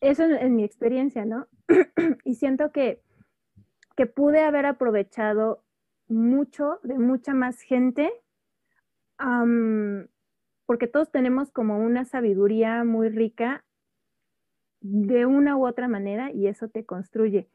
[0.00, 1.48] Eso en, mi experiencia, ¿no?
[2.24, 3.02] y siento que,
[3.96, 5.64] que pude haber aprovechado
[6.08, 8.12] mucho, de mucha más gente,
[10.66, 13.64] porque todos tenemos como una sabiduría muy rica
[14.80, 17.48] de una u otra manera y eso te construye.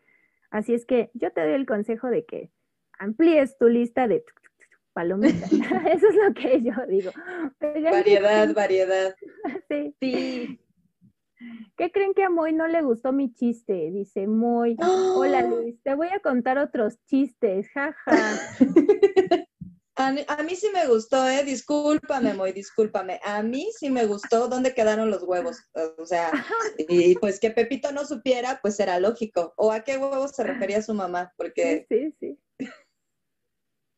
[0.50, 2.52] Así es que yo te doy el consejo de que
[3.00, 4.24] amplíes tu lista de
[4.94, 5.52] palomitas.
[5.94, 7.12] Eso es lo que yo digo.
[7.60, 9.16] Variedad, variedad.
[9.70, 9.96] Sí.
[10.02, 10.60] sí.
[11.78, 13.92] ¿Qué creen que a Moy no le gustó mi chiste?
[13.92, 18.12] Dice Moy, hola Luis, te voy a contar otros chistes, jaja.
[19.96, 20.12] A,
[20.44, 21.44] mí sí me gustó, ¿eh?
[21.44, 23.20] Discúlpame, Moy, discúlpame.
[23.24, 25.64] A mí sí me gustó dónde quedaron los huevos.
[25.98, 26.32] O sea,
[26.90, 29.54] y pues que Pepito no supiera, pues era lógico.
[29.58, 31.32] ¿O a qué huevos se refería su mamá?
[31.38, 31.86] Porque...
[31.88, 32.40] Sí, sí.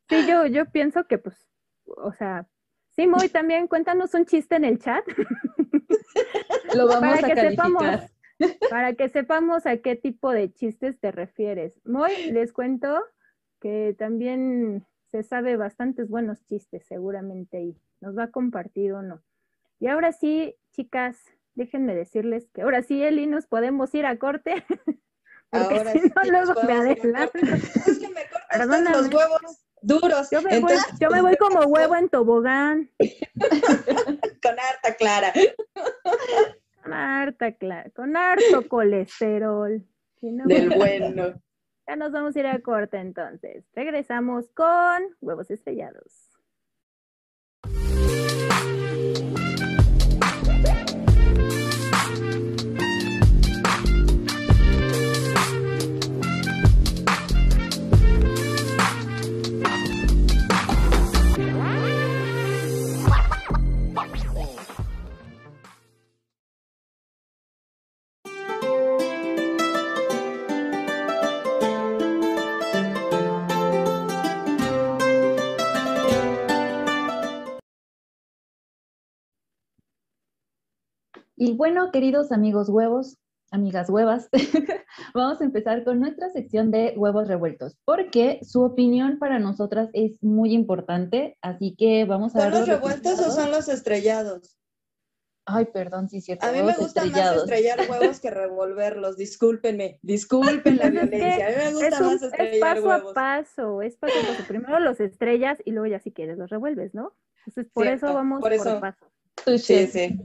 [0.09, 1.37] Sí, yo, yo pienso que pues,
[1.85, 2.47] o sea,
[2.95, 5.05] sí, Moy, también cuéntanos un chiste en el chat.
[6.75, 8.09] Lo vamos a calificar.
[8.69, 11.79] para que sepamos a qué tipo de chistes te refieres.
[11.85, 13.03] Hoy les cuento
[13.59, 19.23] que también se sabe bastantes buenos chistes seguramente y nos va a compartir uno.
[19.79, 21.17] Y ahora sí, chicas,
[21.55, 24.65] déjenme decirles que ahora sí, Eli, nos podemos ir a corte.
[25.49, 27.37] Porque Ahora si sí, no, luego me adelanto.
[27.37, 30.29] Es que me cortas los huevos duros.
[30.31, 32.89] Yo me, voy, yo me voy como huevo en tobogán.
[34.41, 35.31] Con harta clara.
[36.83, 39.83] Con harta, cla- con harto colesterol.
[40.19, 41.33] Si no, Del bueno.
[41.85, 43.65] Ya nos vamos a ir a corte entonces.
[43.75, 46.29] Regresamos con huevos estrellados.
[81.43, 83.17] Y bueno, queridos amigos huevos,
[83.51, 84.29] amigas huevas,
[85.13, 90.23] vamos a empezar con nuestra sección de huevos revueltos, porque su opinión para nosotras es
[90.23, 94.57] muy importante, así que vamos a ¿Son ver los revueltos o son los estrellados?
[95.45, 96.45] Ay, perdón, sí es cierto.
[96.45, 99.17] A mí me gusta más estrellar huevos que revolverlos.
[99.17, 101.47] Discúlpenme, disculpen la es violencia.
[101.47, 103.11] A mí me Es, gusta un- más es estrellar paso huevos.
[103.11, 104.43] a paso, es paso a paso.
[104.47, 107.11] Primero los estrellas y luego ya si quieres los revuelves, ¿no?
[107.39, 108.79] Entonces por Cierto, eso vamos por por, eso.
[109.57, 110.19] Sí, sí.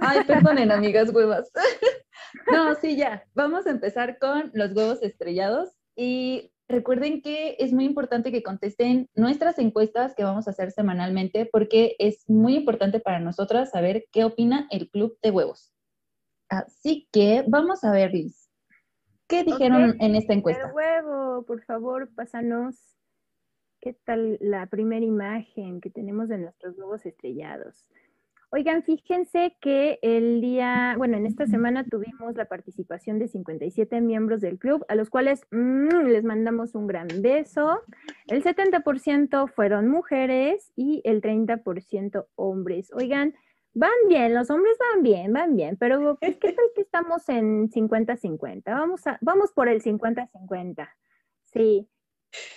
[0.00, 1.50] Ay, perdonen, amigas huevas.
[2.50, 3.24] No, sí, ya.
[3.34, 9.08] Vamos a empezar con los huevos estrellados y recuerden que es muy importante que contesten
[9.14, 14.24] nuestras encuestas que vamos a hacer semanalmente porque es muy importante para nosotras saber qué
[14.24, 15.72] opina el club de huevos.
[16.48, 18.50] Así que vamos a ver, Liz.
[19.28, 20.72] ¿Qué dijeron en esta El encuesta?
[20.74, 22.76] huevo, por favor, pásanos.
[23.80, 27.86] ¿Qué tal la primera imagen que tenemos de nuestros huevos estrellados?
[28.56, 34.40] Oigan, fíjense que el día, bueno, en esta semana tuvimos la participación de 57 miembros
[34.40, 37.80] del club, a los cuales mm, les mandamos un gran beso.
[38.28, 42.92] El 70% fueron mujeres y el 30% hombres.
[42.94, 43.34] Oigan,
[43.72, 47.68] van bien, los hombres van bien, van bien, pero pues, ¿qué tal que estamos en
[47.70, 48.62] 50-50?
[48.66, 50.88] Vamos, a, vamos por el 50-50.
[51.42, 51.88] Sí.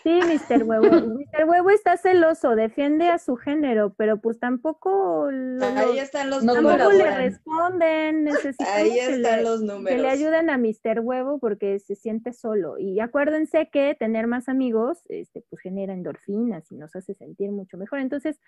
[0.04, 0.63] Sí, Mr.
[0.63, 0.84] Huevo.
[1.18, 1.46] Mr.
[1.48, 6.54] Huevo está celoso, defiende a su género, pero pues tampoco, lo- Ahí están los No
[6.56, 6.94] tampoco números.
[6.96, 8.24] le responden.
[8.24, 10.06] Necesitamos Ahí que están le- los que le números.
[10.06, 11.00] ayuden a Mr.
[11.02, 12.78] Huevo porque se siente solo.
[12.80, 17.78] Y acuérdense que tener más amigos este, pues genera endorfinas y nos hace sentir mucho
[17.78, 18.00] mejor.
[18.00, 18.40] Entonces,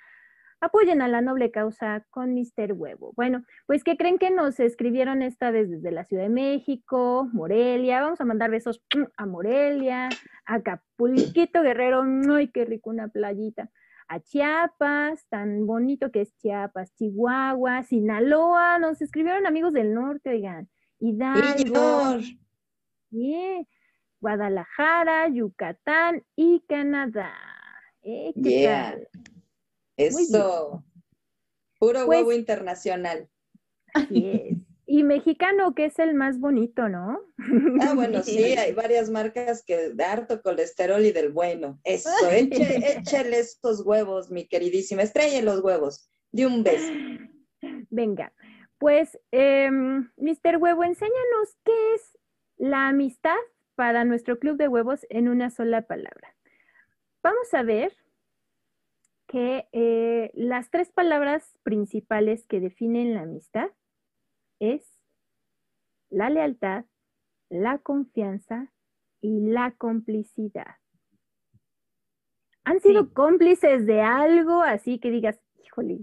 [0.62, 2.74] apoyen a la noble causa con Mr.
[2.74, 3.13] Huevo.
[3.15, 8.02] Bueno, pues ¿qué creen que nos escribieron esta vez desde la Ciudad de México, Morelia?
[8.02, 8.84] Vamos a mandar besos
[9.17, 10.10] a Morelia,
[10.45, 13.69] a Acapulquito Guerrero, ¡ay, qué rico una playita!
[14.08, 20.67] A Chiapas, tan bonito que es Chiapas, Chihuahua, Sinaloa, nos escribieron amigos del norte, oigan,
[21.00, 22.17] Hidalgo,
[23.12, 23.62] yeah,
[24.19, 27.32] Guadalajara, Yucatán y Canadá.
[28.02, 28.91] Eh, ¿qué Yeah.
[28.91, 29.08] tal?
[30.00, 30.84] Eso.
[31.80, 33.30] Puro Pues- huevo internacional.
[33.94, 34.58] Así es.
[34.92, 37.22] Y mexicano, que es el más bonito, ¿no?
[37.82, 41.80] Ah, bueno, sí, hay varias marcas que de harto colesterol y del bueno.
[41.84, 45.04] Eso, eche, échale estos huevos, mi queridísima.
[45.04, 46.10] Estrelle los huevos.
[46.32, 46.92] De un beso.
[47.92, 48.34] Venga,
[48.80, 50.58] pues, em, Mr.
[50.58, 52.18] Huevo, enséñanos qué es
[52.58, 53.38] la amistad
[53.76, 56.36] para nuestro club de huevos en una sola palabra.
[57.22, 57.96] Vamos a ver
[59.30, 63.70] que eh, las tres palabras principales que definen la amistad
[64.60, 64.84] es
[66.10, 66.86] la lealtad,
[67.50, 68.74] la confianza
[69.22, 70.78] y la complicidad.
[72.63, 73.13] ¿Han sido Sí.
[73.13, 76.00] cómplices de algo así que digas, híjole?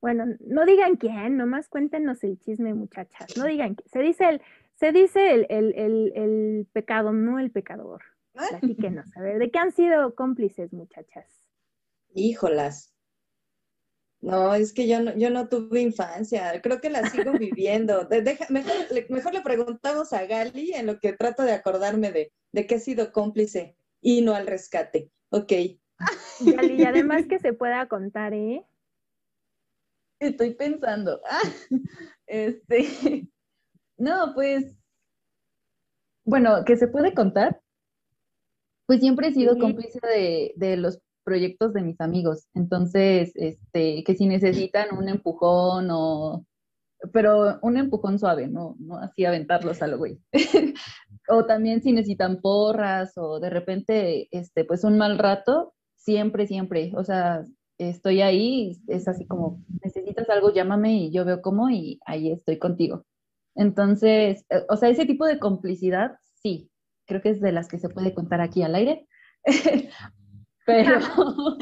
[0.00, 3.36] Bueno, no digan quién, nomás cuéntenos el chisme, muchachas.
[3.36, 3.88] No digan quién.
[3.88, 4.42] Se dice el,
[4.74, 8.02] se dice el, el- el- el pecado, no el pecador.
[8.32, 11.41] Platíquenos, a ver, ¿de qué han sido cómplices, muchachas?
[12.14, 12.92] Híjolas.
[14.20, 16.60] No, es que yo no, yo no tuve infancia.
[16.62, 18.04] Creo que la sigo viviendo.
[18.04, 22.32] Deja- mejor, le, mejor le preguntamos a Gali en lo que trato de acordarme de,
[22.52, 25.10] de que he sido cómplice y no al rescate.
[25.30, 25.52] Ok.
[26.40, 28.64] Gali, Y además que se pueda contar, ¿eh?
[30.20, 31.20] Estoy pensando.
[31.28, 31.40] Ah,
[32.26, 33.28] este.
[33.96, 34.76] No, pues.
[36.24, 37.60] Bueno, que se puede contar.
[38.86, 42.48] Pues siempre he sido cómplice de, de los proyectos de mis amigos.
[42.54, 46.46] Entonces, este, que si necesitan un empujón o
[47.12, 50.20] pero un empujón suave, no, no así aventarlos a lo güey.
[51.28, 56.92] o también si necesitan porras o de repente, este, pues un mal rato, siempre, siempre,
[56.96, 57.44] o sea,
[57.78, 62.58] estoy ahí, es así como, necesitas algo, llámame y yo veo cómo y ahí estoy
[62.58, 63.04] contigo.
[63.54, 66.70] Entonces, eh, o sea, ese tipo de complicidad, sí,
[67.06, 69.06] creo que es de las que se puede contar aquí al aire.
[70.64, 70.98] pero...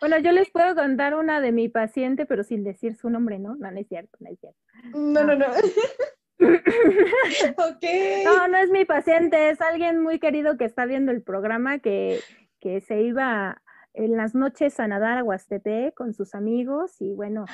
[0.00, 3.56] bueno, yo les puedo contar una de mi paciente, pero sin decir su nombre, ¿no?
[3.56, 4.58] No, no es cierto, no es cierto.
[4.94, 5.46] No, no, no.
[6.38, 7.84] ok.
[8.24, 12.20] No, no es mi paciente, es alguien muy querido que está viendo el programa que,
[12.60, 13.62] que se iba
[13.94, 17.44] en las noches a nadar a Huastepec con sus amigos y bueno,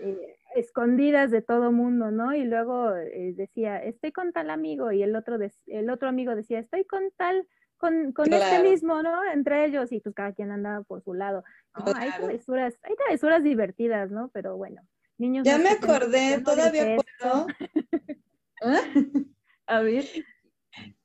[0.00, 2.34] eh, escondidas de todo mundo, ¿no?
[2.34, 6.58] Y luego eh, decía, estoy con tal amigo y el otro, el otro amigo decía,
[6.58, 7.46] estoy con tal,
[7.80, 9.24] con, con este mismo, ¿no?
[9.32, 11.42] Entre ellos y pues cada quien andaba por su lado.
[11.72, 14.30] Hay travesuras, hay travesuras divertidas, ¿no?
[14.34, 14.82] Pero bueno,
[15.16, 15.46] niños.
[15.46, 17.46] Ya me acordé, todavía puedo.
[19.66, 20.04] A ver.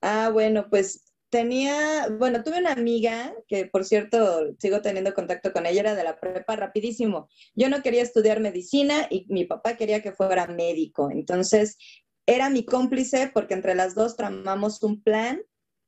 [0.02, 5.66] Ah, bueno, pues tenía, bueno, tuve una amiga que, por cierto, sigo teniendo contacto con
[5.66, 7.30] ella, era de la prepa rapidísimo.
[7.56, 11.10] Yo no quería estudiar medicina y mi papá quería que fuera médico.
[11.10, 11.78] Entonces,
[12.26, 15.42] era mi cómplice porque entre las dos tramamos un plan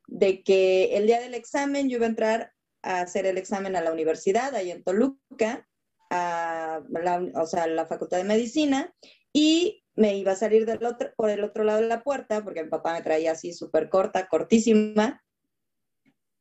[0.07, 3.81] de que el día del examen yo iba a entrar a hacer el examen a
[3.81, 5.67] la universidad, ahí en Toluca,
[6.09, 8.93] a la, o sea, la Facultad de Medicina,
[9.33, 12.63] y me iba a salir del otro, por el otro lado de la puerta, porque
[12.63, 15.23] mi papá me traía así súper corta, cortísima,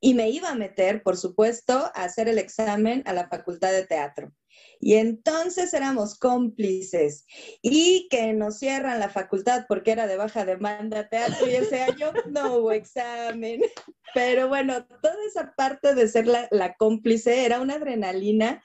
[0.07, 3.85] y me iba a meter, por supuesto, a hacer el examen a la Facultad de
[3.85, 4.33] Teatro.
[4.79, 7.27] Y entonces éramos cómplices
[7.61, 12.13] y que nos cierran la facultad porque era de baja demanda teatro y ese año
[12.31, 13.63] no hubo examen.
[14.15, 18.63] Pero bueno, toda esa parte de ser la, la cómplice era una adrenalina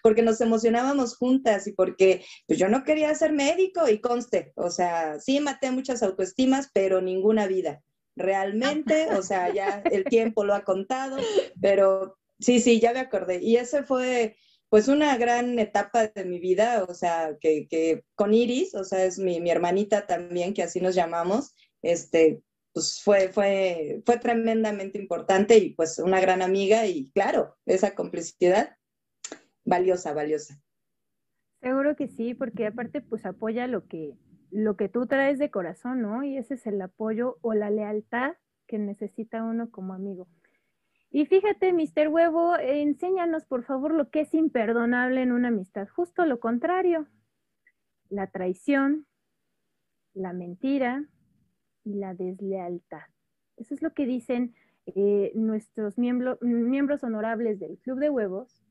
[0.00, 4.70] porque nos emocionábamos juntas y porque pues, yo no quería ser médico y conste, o
[4.70, 7.82] sea, sí maté muchas autoestimas, pero ninguna vida
[8.18, 11.16] realmente, o sea, ya el tiempo lo ha contado,
[11.60, 13.42] pero sí, sí, ya me acordé.
[13.42, 14.36] Y ese fue
[14.68, 19.18] pues una gran etapa de mi vida, o sea, que, con Iris, o sea, es
[19.18, 22.42] mi, hermanita también, que así nos llamamos, este,
[22.74, 28.76] pues fue, fue, fue tremendamente importante y pues una gran amiga y claro, esa complicidad
[29.64, 30.60] valiosa, valiosa.
[31.60, 34.14] Seguro que sí, porque aparte pues apoya lo que,
[34.50, 36.24] lo que tú traes de corazón, ¿no?
[36.24, 38.36] Y ese es el apoyo o la lealtad
[38.66, 40.28] que necesita uno como amigo.
[41.10, 45.88] Y fíjate, Mister Huevo, enséñanos por favor lo que es imperdonable en una amistad.
[45.88, 47.06] Justo lo contrario,
[48.10, 49.06] la traición,
[50.12, 51.06] la mentira
[51.84, 53.06] y la deslealtad.
[53.56, 54.54] Eso es lo que dicen
[54.86, 58.62] eh, nuestros miembros honorables del Club de Huevos,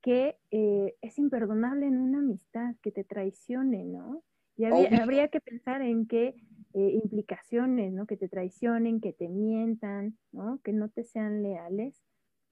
[0.00, 4.22] que eh, es imperdonable en una amistad que te traicione, ¿no?
[4.60, 6.34] Y habría, que pensar en qué
[6.74, 8.06] eh, implicaciones, ¿no?
[8.06, 10.60] Que te traicionen, que te mientan, ¿no?
[10.62, 12.02] Que no te sean leales.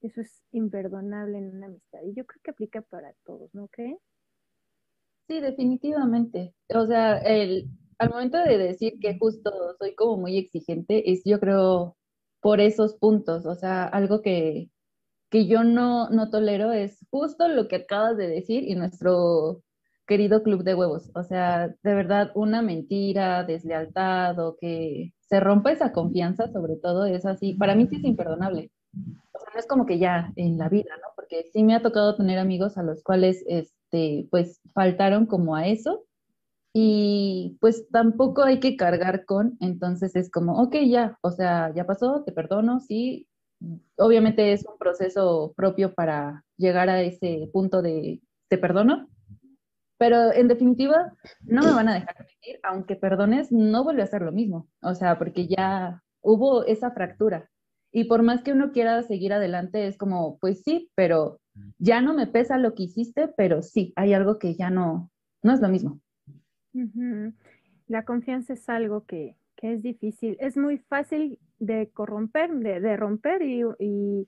[0.01, 1.99] Eso es imperdonable en una amistad.
[2.03, 3.99] Y yo creo que aplica para todos, ¿no creen?
[5.27, 6.55] Sí, definitivamente.
[6.73, 11.39] O sea, el, al momento de decir que justo soy como muy exigente, es yo
[11.39, 11.95] creo
[12.41, 13.45] por esos puntos.
[13.45, 14.71] O sea, algo que,
[15.29, 19.61] que yo no, no tolero es justo lo que acabas de decir y nuestro
[20.09, 21.11] querido club de huevos.
[21.13, 27.05] O sea, de verdad, una mentira, deslealtad o que se rompa esa confianza, sobre todo,
[27.05, 27.53] es así.
[27.53, 28.71] Para mí sí es imperdonable.
[29.33, 31.09] O sea, no es como que ya en la vida, ¿no?
[31.15, 35.67] Porque sí me ha tocado tener amigos a los cuales, este, pues, faltaron como a
[35.67, 36.05] eso.
[36.73, 41.85] Y pues tampoco hay que cargar con, entonces es como, ok, ya, o sea, ya
[41.85, 43.27] pasó, te perdono, sí.
[43.97, 49.07] Obviamente es un proceso propio para llegar a ese punto de te perdono,
[49.99, 54.21] pero en definitiva, no me van a dejar mentir, aunque perdones, no vuelve a ser
[54.21, 54.69] lo mismo.
[54.81, 57.49] O sea, porque ya hubo esa fractura.
[57.91, 61.41] Y por más que uno quiera seguir adelante, es como, pues sí, pero
[61.79, 65.11] ya no me pesa lo que hiciste, pero sí, hay algo que ya no,
[65.43, 65.99] no es lo mismo.
[67.87, 70.37] La confianza es algo que, que, es difícil.
[70.39, 74.27] Es muy fácil de corromper, de, de romper y, y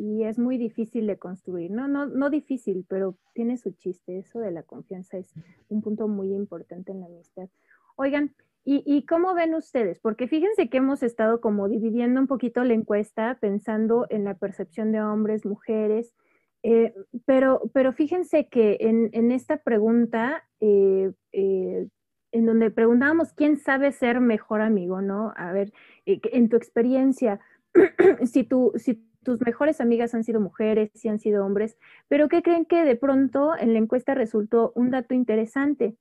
[0.00, 1.86] y es muy difícil de construir, ¿no?
[1.86, 4.16] No, no difícil, pero tiene su chiste.
[4.16, 5.30] Eso de la confianza es
[5.68, 7.50] un punto muy importante en la amistad.
[7.96, 8.34] Oigan,
[8.64, 10.00] ¿y, y cómo ven ustedes?
[10.00, 14.90] Porque fíjense que hemos estado como dividiendo un poquito la encuesta, pensando en la percepción
[14.90, 16.14] de hombres, mujeres,
[16.62, 16.94] eh,
[17.26, 21.88] pero, pero fíjense que en, en esta pregunta, eh, eh,
[22.32, 25.34] en donde preguntábamos quién sabe ser mejor amigo, ¿no?
[25.36, 25.74] A ver,
[26.06, 27.38] en tu experiencia,
[28.24, 31.76] si tú, si tus mejores amigas han sido mujeres y han sido hombres,
[32.08, 35.96] pero ¿qué creen que de pronto en la encuesta resultó un dato interesante?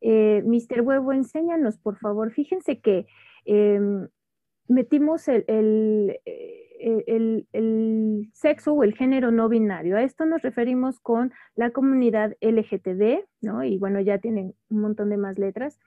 [0.00, 0.82] Eh, Mr.
[0.82, 2.32] Huevo, enséñanos, por favor.
[2.32, 3.06] Fíjense que
[3.44, 4.08] em,
[4.68, 6.20] metimos el, el,
[7.52, 9.96] el, sexo o el género no binario.
[9.96, 13.64] A esto nos referimos con la comunidad LGTB, ¿no?
[13.64, 15.78] Y bueno, ya tienen un montón de más letras.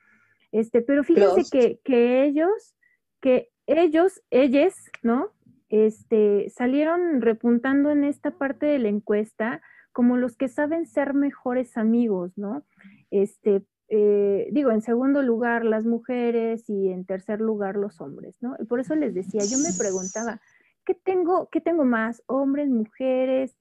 [0.52, 2.74] Este, pero fíjense que, que, ellos,
[3.20, 5.30] que ellos, ellas, ¿no?
[5.70, 9.62] Este, salieron repuntando en esta parte de la encuesta
[9.92, 12.64] como los que saben ser mejores amigos, ¿no?
[13.10, 18.56] Este, eh, digo, en segundo lugar las mujeres y en tercer lugar los hombres, ¿no?
[18.60, 20.40] Y por eso les decía, yo me preguntaba,
[20.84, 22.22] ¿qué tengo, qué tengo más?
[22.26, 23.56] ¿Hombres, mujeres?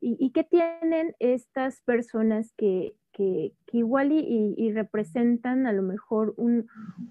[0.00, 6.66] ¿Y, qué tienen estas personas que, que, igual y, representan a lo mejor un,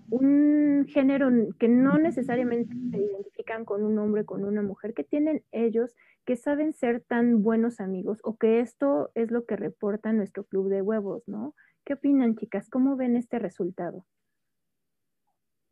[0.10, 5.44] un, género que no necesariamente se identifican con un hombre, con una mujer, que tienen
[5.52, 5.96] ellos
[6.26, 10.70] que saben ser tan buenos amigos o que esto es lo que reporta nuestro club
[10.70, 11.56] de huevos, ¿no?
[11.86, 12.70] ¿Qué opinan, chicas?
[12.70, 14.06] ¿Cómo ven este resultado?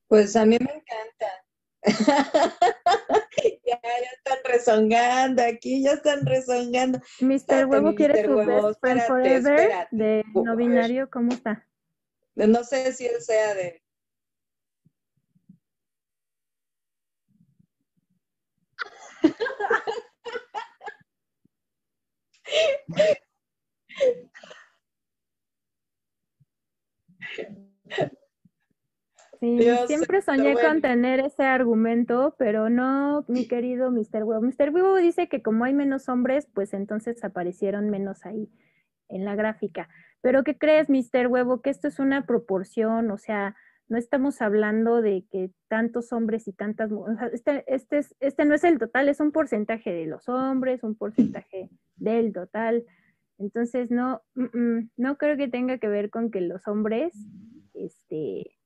[0.07, 1.40] Pues a mí me encanta.
[3.65, 3.79] ya,
[4.13, 6.99] están rezongando aquí, ya están rezongando.
[7.19, 7.65] Mr.
[7.65, 11.67] Huevo quiere su best friend forever de no binario, ¿cómo está?
[12.35, 13.81] No sé si él sea de.
[29.41, 34.23] Sí, siempre soñé con tener ese argumento, pero no, mi querido Mr.
[34.23, 34.39] Huevo.
[34.39, 34.69] Mr.
[34.71, 38.51] Huevo dice que como hay menos hombres, pues entonces aparecieron menos ahí
[39.09, 39.89] en la gráfica.
[40.21, 41.25] Pero ¿qué crees, Mr.
[41.25, 41.63] Huevo?
[41.63, 43.55] Que esto es una proporción, o sea,
[43.87, 48.63] no estamos hablando de que tantos hombres y tantas mujeres, este, este, este no es
[48.63, 52.85] el total, es un porcentaje de los hombres, un porcentaje del total.
[53.39, 54.21] Entonces, no,
[54.97, 57.11] no creo que tenga que ver con que los hombres,
[57.73, 58.60] este,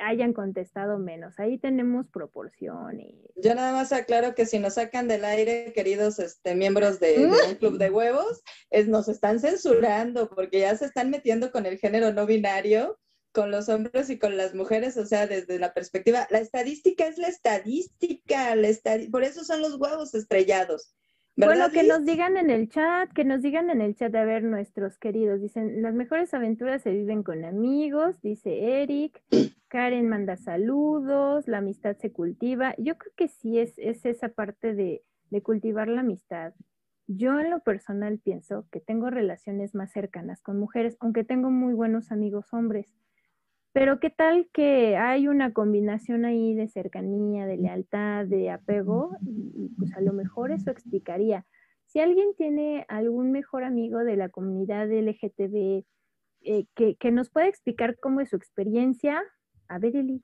[0.00, 1.38] hayan contestado menos.
[1.38, 3.14] Ahí tenemos proporciones.
[3.36, 7.54] Yo nada más aclaro que si nos sacan del aire, queridos este, miembros de, un
[7.56, 12.12] club de huevos, es, nos están censurando porque ya se están metiendo con el género
[12.12, 12.98] no binario,
[13.32, 17.18] con los hombres y con las mujeres, o sea, desde la perspectiva, la estadística es
[17.18, 18.54] la estadística,
[19.10, 20.94] por eso son los huevos estrellados.
[21.36, 24.42] Bueno, que nos digan en el chat, que nos digan en el chat, a ver,
[24.42, 29.22] nuestros queridos, dicen, las mejores aventuras se viven con amigos, dice Eric,
[29.76, 32.74] Karen manda saludos, la amistad se cultiva.
[32.78, 36.54] Yo creo que sí es, es esa parte de, de cultivar la amistad.
[37.06, 41.74] Yo en lo personal pienso que tengo relaciones más cercanas con mujeres, aunque tengo muy
[41.74, 42.90] buenos amigos hombres.
[43.74, 49.74] Pero qué tal que hay una combinación ahí de cercanía, de lealtad, de apego, y,
[49.76, 51.44] pues a lo mejor eso explicaría.
[51.84, 55.84] Si alguien tiene algún mejor amigo de la comunidad LGTB
[56.40, 59.22] eh, que, que, nos pueda explicar cómo es su experiencia,
[59.68, 60.22] a ver, Eli.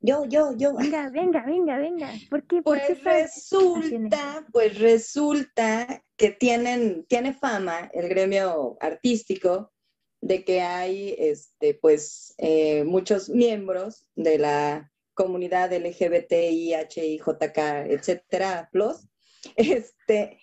[0.00, 0.76] Yo, yo, yo.
[0.76, 2.12] Venga, venga, venga, venga.
[2.30, 2.62] ¿Por qué?
[2.62, 9.72] pues resulta, pues resulta que tienen, tiene fama el gremio artístico
[10.20, 19.08] de que hay este, pues, eh, muchos miembros de la comunidad LGBTI, HIJK, etcétera, plus.
[19.56, 20.38] Este,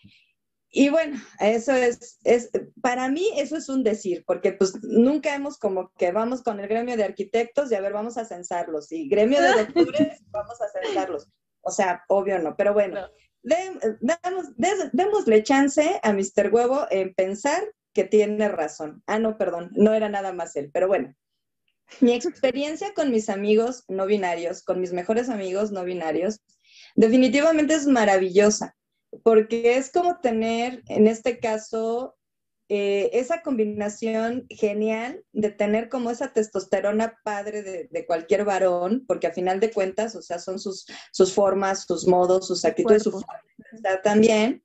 [0.78, 2.50] y bueno, eso es, es,
[2.82, 6.68] para mí eso es un decir, porque pues nunca hemos como que vamos con el
[6.68, 10.68] gremio de arquitectos y a ver, vamos a censarlos, y gremio de doctores, vamos a
[10.68, 11.30] censarlos.
[11.62, 13.08] O sea, obvio no, pero bueno,
[14.92, 16.50] démosle chance a Mr.
[16.52, 17.64] Huevo en pensar
[17.94, 19.02] que tiene razón.
[19.08, 21.16] Ah, no, perdón, no era nada más él, pero bueno.
[22.02, 26.42] Mi experiencia con mis amigos no binarios, con mis mejores amigos no binarios,
[26.96, 28.76] definitivamente es maravillosa,
[29.24, 32.16] porque es como tener, en este caso,
[32.68, 39.34] eh, esa combinación genial de tener como esa testosterona padre de, cualquier varón, porque a
[39.34, 43.28] final de cuentas, o sea, son sus, sus formas, sus modos, sus actitudes, su forma
[43.72, 44.63] de también,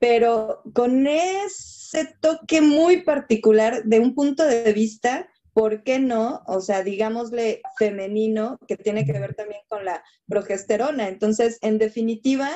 [0.00, 6.42] pero con ese toque muy particular de un punto de vista, ¿por qué no?
[6.48, 11.06] O sea, digámosle femenino, que tiene que ver también con la progesterona.
[11.06, 12.50] Entonces, en definitiva,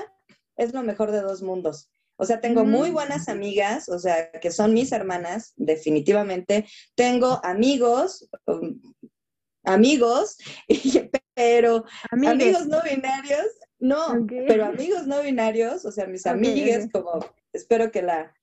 [0.58, 1.90] es lo mejor de dos mundos.
[2.20, 6.66] O sea, tengo muy buenas amigas, o sea, que son mis hermanas, definitivamente.
[6.96, 8.80] Tengo amigos, um,
[9.62, 10.36] amigos,
[11.34, 13.46] pero amigos no binarios,
[13.78, 18.34] no, pero amigos no binarios, o sea, mis amigas, como espero que la,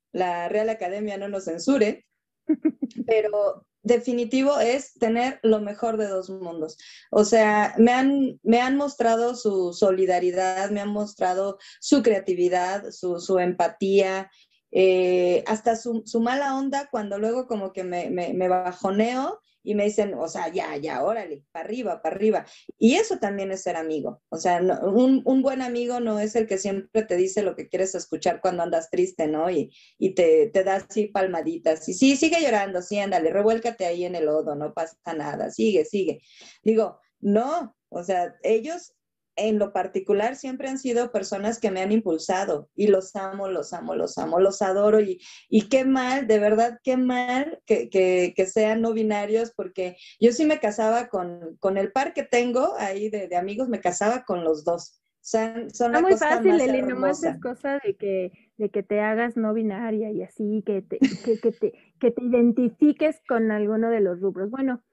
[0.47, 2.05] Real Academia no nos censure,
[3.05, 6.78] pero definitivo es tener lo mejor de dos mundos.
[7.12, 13.40] O sea, me han, me han mostrado su solidaridad, me han mostrado su creatividad, su,
[13.40, 14.30] empatía,
[14.72, 20.28] eh, hasta su, mala onda cuando luego como que me, bajoneo y me dicen, o
[20.28, 22.45] sea, ya, ya, órale, para arriba, para arriba.
[22.78, 24.22] Y eso también es ser amigo.
[24.30, 27.68] O sea, un, un, buen amigo no es el que siempre te dice lo que
[27.68, 29.49] quieres escuchar cuando andas triste, ¿no?
[29.49, 31.88] Y, y te, te da así palmaditas.
[31.89, 35.86] Y sí, sigue llorando, sí, ándale, revuélcate ahí en el lodo, no pasa nada, sigue,
[35.86, 36.22] sigue.
[36.63, 38.95] Digo, no, o sea, ellos
[39.36, 43.74] en lo particular siempre han sido personas que me han impulsado y los amo, los
[43.74, 48.46] amo, los amo, los adoro y, y qué mal, de verdad, qué mal que, que,
[48.46, 53.10] sean no binarios porque yo sí me casaba con, con el par que tengo ahí
[53.10, 55.02] de, de amigos, me casaba con los dos.
[55.20, 59.56] Son, son muy fácil, Eli, nomás es cosa de que, de que te hagas no
[59.56, 64.20] binaria y así, que te, que, que te, que te identifiques con alguno de los
[64.20, 64.52] rubros.
[64.52, 64.84] Bueno,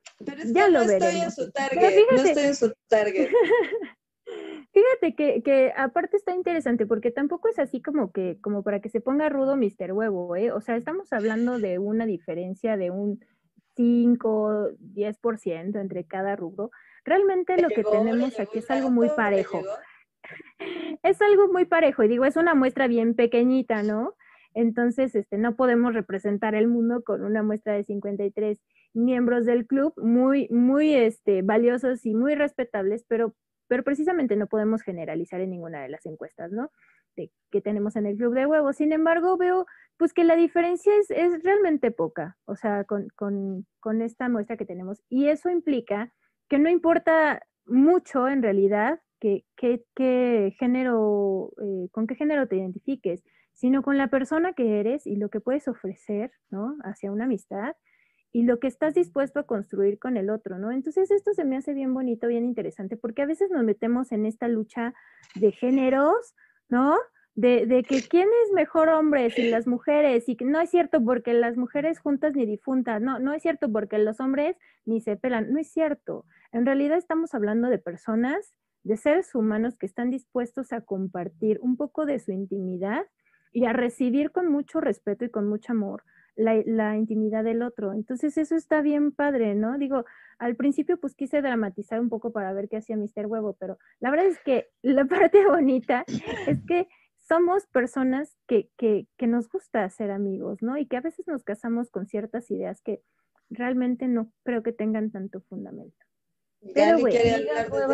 [0.47, 3.29] ya lo no Estoy en su target, no estoy en su target.
[4.73, 8.89] Fíjate que, que, aparte está interesante porque tampoco es así como que, como para que
[8.89, 9.93] se ponga rudo Mr.
[9.93, 10.51] Huevo, ¿eh?
[10.51, 13.21] O sea, estamos hablando de una diferencia de un
[13.77, 16.71] 5, 10% entre cada rubro.
[17.05, 19.61] Realmente lo que tenemos aquí es algo muy parejo.
[21.03, 24.15] Es algo muy parejo y digo, es una muestra bien pequeñita, ¿no?
[24.55, 28.63] Entonces, este, no podemos representar el mundo con una muestra de 53
[28.95, 33.35] miembros del club, muy, muy este, valiosos y muy respetables, pero
[33.73, 36.71] pero precisamente no podemos generalizar en ninguna de las encuestas, ¿no?
[37.51, 38.77] que tenemos en el club de huevos.
[38.77, 39.65] Sin embargo, veo
[39.97, 44.59] pues que la diferencia es, es realmente poca, o sea, con, con, con, esta muestra
[44.59, 45.01] que tenemos.
[45.09, 46.13] Y eso implica
[46.51, 53.25] que no importa mucho en realidad que, que, género, eh, con qué género te identifiques,
[53.55, 56.77] sino con la persona que eres y lo que puedes ofrecer, ¿no?
[56.85, 57.75] Hacia una amistad
[58.33, 60.73] y lo que estás dispuesto a construir con el otro, ¿no?
[60.73, 64.25] Entonces esto se me hace bien bonito, bien interesante, porque a veces nos metemos en
[64.25, 64.95] esta lucha
[65.35, 66.35] de géneros,
[66.69, 66.97] ¿no?
[67.35, 71.33] De, que quién es mejor hombre, si las mujeres, y que no es cierto porque
[71.33, 75.53] las mujeres juntas ni difuntas, no, no es cierto porque los hombres ni se pelan,
[75.53, 76.27] no es cierto.
[76.53, 81.77] En realidad estamos hablando de personas, de seres humanos que están dispuestos a compartir un
[81.77, 83.07] poco de su intimidad
[83.53, 86.03] y a recibir con mucho respeto y con mucho amor
[86.37, 87.93] la, intimidad del otro.
[87.93, 89.79] Entonces eso está bien padre, ¿no?
[89.79, 90.05] Digo,
[90.39, 94.11] al principio pues quise dramatizar un poco para ver qué hacía Mister Huevo, pero la
[94.11, 96.05] verdad es que la parte bonita
[96.47, 100.77] es que somos personas que, que, que nos gusta ser amigos, ¿no?
[100.77, 103.03] Y que a veces nos casamos con ciertas ideas que
[103.49, 106.05] realmente no creo que tengan tanto fundamento.
[106.75, 107.19] Pero, bueno,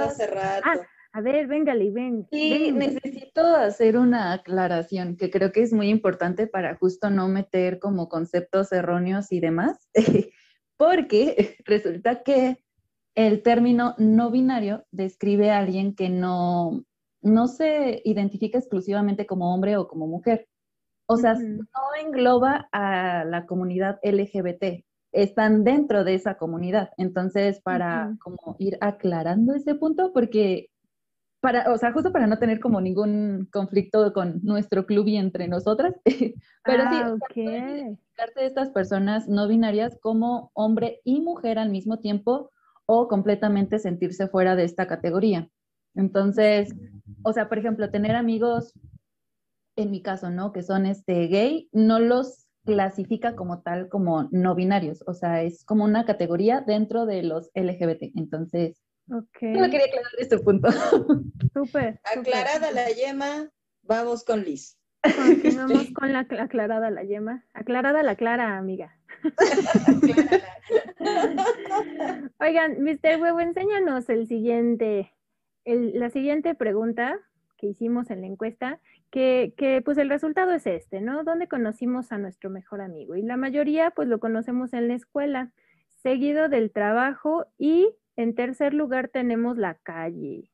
[0.05, 0.62] hace rato.
[0.64, 0.78] Ah,
[1.18, 2.28] a ver, véngale, ven.
[2.30, 7.80] Sí, necesito hacer una aclaración que creo que es muy importante para justo no meter
[7.80, 9.88] como conceptos erróneos y demás,
[10.76, 12.62] porque resulta que
[13.16, 16.84] el término no binario describe a alguien que no,
[17.20, 20.46] no se identifica exclusivamente como hombre o como mujer.
[21.06, 21.66] O sea, no
[22.00, 26.90] engloba a la comunidad LGBT, están dentro de esa comunidad.
[26.96, 30.70] Entonces, para como ir aclarando ese punto, porque
[31.41, 35.49] para, o sea, justo para no tener como ningún conflicto con nuestro club y entre
[35.49, 35.95] nosotras,
[36.64, 37.97] pero sí, ah, okay.
[38.36, 42.51] de estas personas no binarias como hombre y mujer al mismo tiempo
[42.86, 45.49] o completamente sentirse fuera de esta categoría.
[45.95, 46.74] Entonces,
[47.22, 48.72] o sea, por ejemplo, tener amigos,
[49.76, 50.53] en mi caso, ¿no?
[50.53, 55.64] Que son este gay, no los clasifica como tal como no binarios, o sea, es
[55.64, 58.12] como una categoría dentro de los LGBT.
[58.14, 59.42] Entonces, Ok.
[59.42, 60.68] No quería aclarar este punto.
[61.54, 62.00] Súper.
[62.04, 63.50] Aclarada la yema,
[63.82, 64.78] vamos con Liz.
[65.02, 67.44] Continuamos con la aclarada la yema.
[67.54, 68.94] Aclarada la clara, amiga.
[72.40, 73.20] Oigan, Mr.
[73.20, 75.12] Huevo, enséñanos el siguiente,
[75.64, 77.18] la siguiente pregunta
[77.56, 78.80] que hicimos en la encuesta,
[79.11, 81.24] que, que, pues el resultado es este, ¿no?
[81.24, 83.16] ¿Dónde conocimos a nuestro mejor amigo?
[83.16, 85.50] Y la mayoría pues lo conocemos en la escuela,
[86.02, 87.88] seguido del trabajo y
[88.18, 90.50] en tercer lugar tenemos la calle.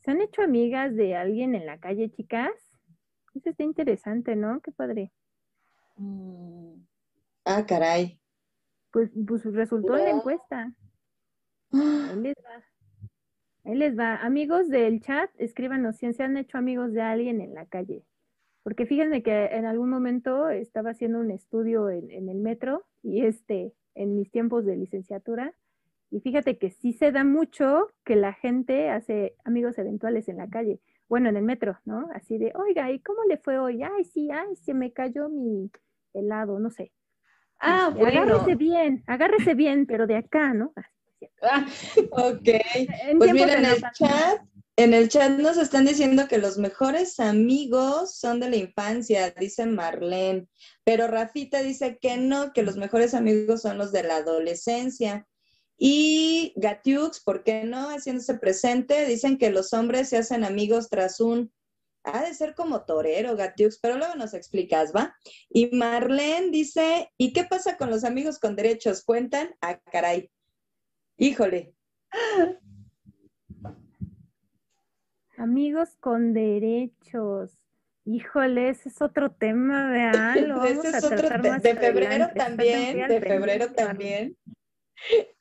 [0.00, 2.50] ¿Se han hecho amigas de alguien en la calle, chicas?
[3.32, 4.60] Eso está interesante, ¿no?
[4.60, 5.12] Qué padre.
[5.94, 6.82] Mm.
[7.44, 8.20] Ah, caray.
[8.90, 10.72] Pues, pues resultó en la encuesta.
[11.72, 12.64] Ahí les va.
[13.62, 14.16] Ahí les va.
[14.16, 18.04] Amigos del chat, escríbanos si se han hecho amigos de alguien en la calle.
[18.64, 23.24] Porque fíjense que en algún momento estaba haciendo un estudio en, en el metro y
[23.24, 25.54] este, en mis tiempos de licenciatura,
[26.10, 30.48] y fíjate que sí se da mucho que la gente hace amigos eventuales en la
[30.48, 32.08] calle, bueno, en el metro, ¿no?
[32.14, 33.82] Así de, oiga, ¿y cómo le fue hoy?
[33.82, 35.70] Ay, sí, ay, se me cayó mi
[36.12, 36.92] helado, no sé.
[37.60, 38.22] Ah, este, bueno.
[38.22, 40.72] Agárrese bien, agárrese bien, pero de acá, ¿no?
[41.42, 41.66] Ah,
[42.10, 42.48] ok.
[43.18, 44.40] pues mira, en el chat,
[44.76, 49.66] en el chat nos están diciendo que los mejores amigos son de la infancia, dice
[49.66, 50.48] Marlene,
[50.84, 55.26] pero Rafita dice que no, que los mejores amigos son los de la adolescencia.
[55.82, 57.88] Y Gatiux, ¿por qué no?
[57.88, 61.50] Haciéndose presente, dicen que los hombres se hacen amigos tras un
[62.04, 65.16] ha de ser como torero, Gatiux, pero luego nos explicas, ¿va?
[65.48, 69.02] Y Marlene dice, ¿y qué pasa con los amigos con derechos?
[69.04, 69.54] ¿Cuentan?
[69.62, 70.30] Ah, caray.
[71.16, 71.74] Híjole.
[75.38, 77.52] Amigos con derechos.
[78.04, 80.36] Híjole, ese es otro tema, vean.
[80.66, 81.28] ese es otro
[81.58, 84.36] de febrero también, de febrero también.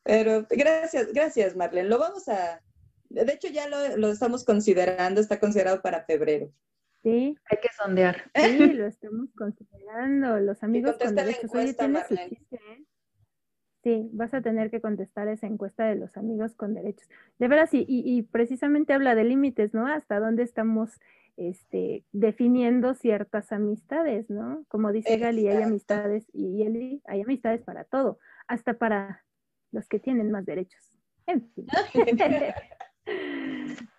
[0.04, 1.90] Pero gracias, gracias, Marlene.
[1.90, 2.62] Lo vamos a,
[3.10, 6.52] de hecho, ya lo, estamos considerando, está considerado para febrero.
[7.02, 7.36] Sí.
[7.50, 8.30] Hay que sondear.
[8.36, 10.40] Sí, lo estamos considerando.
[10.40, 11.54] Los amigos con derechos.
[11.54, 12.06] Oye, ¿tienes
[13.82, 17.08] Sí, vas a tener que contestar esa encuesta de los amigos con derechos.
[17.38, 19.88] De veras, y, y, precisamente habla de límites, ¿no?
[19.88, 21.00] Hasta dónde estamos
[21.38, 24.66] este, definiendo ciertas amistades, ¿no?
[24.68, 29.24] Como dice Gali, hay amistades, y Eli, hay amistades para todo, hasta para
[29.72, 30.98] los que tienen más derechos.
[31.26, 31.68] En fin.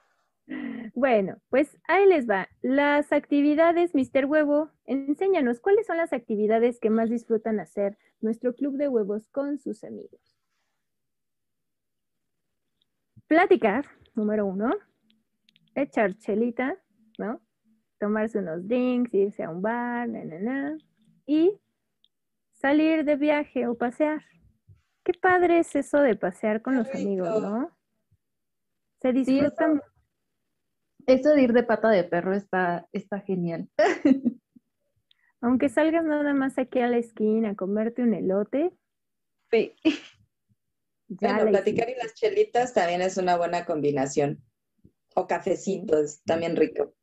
[0.95, 2.49] Bueno, pues ahí les va.
[2.61, 4.27] Las actividades, Mr.
[4.27, 9.59] Huevo, enséñanos, ¿cuáles son las actividades que más disfrutan hacer nuestro club de huevos con
[9.59, 10.21] sus amigos?
[13.29, 14.75] Platicar, número uno.
[15.77, 16.77] Echar chelita,
[17.17, 17.41] ¿no?
[18.01, 20.79] Tomarse unos drinks, irse a un bar, na, na, na.
[21.27, 21.61] Y
[22.55, 24.25] salir de viaje o pasear.
[25.11, 27.77] Qué padre es eso de pasear con los amigos, ¿no?
[29.03, 29.83] Se disfruta.
[31.05, 33.69] eso, de ir de pata de perro está, está genial.
[35.41, 38.71] Aunque salgas nada más aquí a la esquina a comerte un elote.
[39.51, 39.75] Sí.
[41.09, 44.45] bueno, platicar y las chelitas también es una buena combinación.
[45.17, 46.95] O cafecitos, también rico.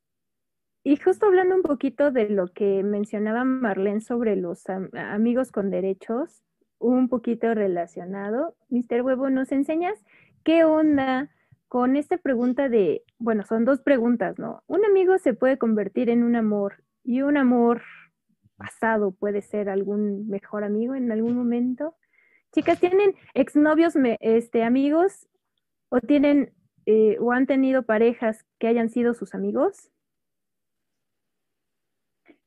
[0.85, 6.41] Y justo hablando un poquito de lo que mencionaba Marlene sobre los amigos con derechos,
[6.80, 9.01] un poquito relacionado, Mr.
[9.01, 9.97] Huevo, ¿nos enseñas
[10.43, 11.30] qué onda
[11.67, 14.63] con esta pregunta de, bueno, son dos preguntas, ¿no?
[14.67, 17.82] Un amigo se puede convertir en un amor y un amor
[18.55, 21.95] pasado puede ser algún mejor amigo en algún momento.
[22.53, 25.28] Chicas, ¿tienen exnovios, este, amigos
[25.89, 26.53] o tienen
[26.86, 29.91] eh, o han tenido parejas que hayan sido sus amigos?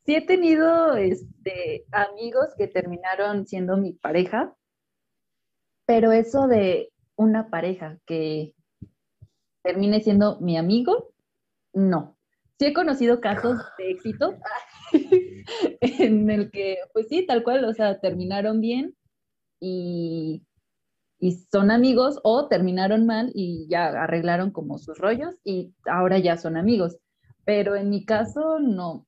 [0.05, 4.55] Sí he tenido este, amigos que terminaron siendo mi pareja,
[5.87, 8.55] pero eso de una pareja que
[9.63, 11.13] termine siendo mi amigo,
[11.73, 12.17] no.
[12.59, 14.39] Sí he conocido casos de éxito
[15.81, 18.97] en el que, pues sí, tal cual, o sea, terminaron bien
[19.61, 20.47] y,
[21.19, 26.37] y son amigos o terminaron mal y ya arreglaron como sus rollos y ahora ya
[26.37, 26.99] son amigos.
[27.45, 29.07] Pero en mi caso, no.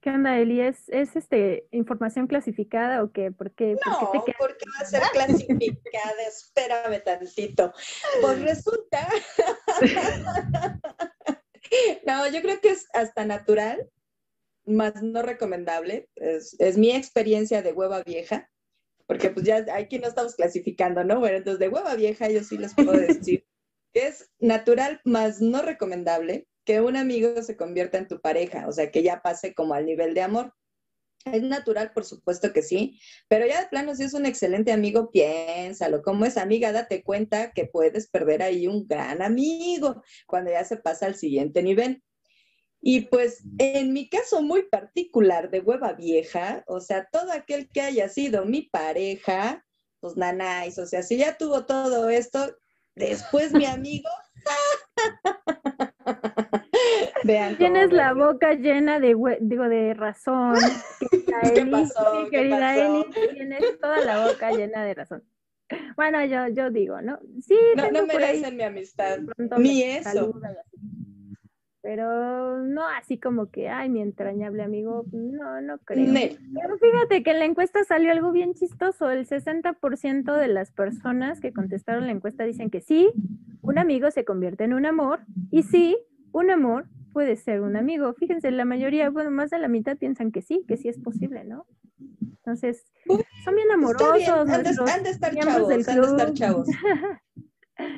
[0.00, 0.60] ¿Qué onda, Eli?
[0.60, 3.32] ¿Es, este, información clasificada o qué?
[3.32, 6.22] ¿Por qué, no, ¿por qué, va a ser clasificada?
[6.28, 7.72] Espérame tantito.
[8.20, 9.08] Pues resulta...
[12.06, 13.88] no, yo creo que es hasta natural,
[14.66, 16.10] más no recomendable.
[16.16, 18.50] Es, es, mi experiencia de hueva vieja,
[19.06, 21.18] porque pues ya aquí no estamos clasificando, ¿no?
[21.20, 23.46] Bueno, entonces de hueva vieja yo sí les puedo decir
[23.94, 28.72] que es natural, más no recomendable que un amigo se convierta en tu pareja, o
[28.72, 30.54] sea, que ya pase como al nivel de amor.
[31.24, 35.10] Es natural, por supuesto que sí, pero ya de plano, si es un excelente amigo,
[35.10, 36.02] piénsalo.
[36.02, 40.76] Como es amiga, date cuenta que puedes perder ahí un gran amigo cuando ya se
[40.76, 42.02] pasa al siguiente nivel.
[42.86, 47.80] Y pues en mi caso muy particular de hueva vieja, o sea, todo aquel que
[47.80, 49.64] haya sido mi pareja,
[50.00, 52.54] pues nanáis, o sea, si ya tuvo todo esto,
[52.94, 54.10] después mi amigo,
[57.58, 60.54] Tienes la boca llena de, digo, de razón.
[61.54, 62.28] ¿Qué pasó?
[62.30, 65.24] querida Eli, tienes toda la boca llena de razón.
[65.96, 67.18] Bueno, yo, yo digo, ¿no?
[67.40, 69.18] Sí, no, no merecen mi amistad,
[69.58, 70.34] ni eso.
[71.80, 76.14] Pero no así como que, ay, mi entrañable amigo, no, no creo.
[76.14, 79.10] Pero fíjate que en la encuesta salió algo bien chistoso.
[79.10, 83.10] El 60% de las personas que contestaron la encuesta dicen que sí,
[83.60, 85.20] un amigo se convierte en un amor
[85.50, 85.98] y sí,
[86.34, 88.12] un amor puede ser un amigo.
[88.14, 91.44] Fíjense, la mayoría, bueno, más de la mitad piensan que sí, que sí es posible,
[91.44, 91.66] ¿no?
[92.20, 92.84] Entonces,
[93.44, 94.28] son bien amorosos.
[94.28, 94.70] Han, de,
[95.10, 96.68] estar chavos, han de estar chavos.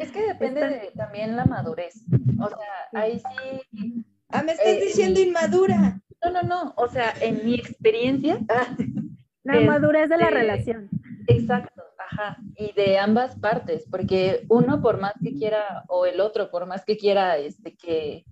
[0.00, 2.02] Es que depende de también la madurez.
[2.40, 4.06] O sea, ahí sí.
[4.30, 6.00] Ah, me estás eh, diciendo inmadura.
[6.24, 6.74] No, no, no.
[6.78, 8.38] O sea, en mi experiencia.
[9.44, 10.88] la madurez de la relación.
[11.26, 12.38] Exacto, ajá.
[12.56, 16.84] Y de ambas partes, porque uno por más que quiera, o el otro por más
[16.84, 18.24] que quiera este, que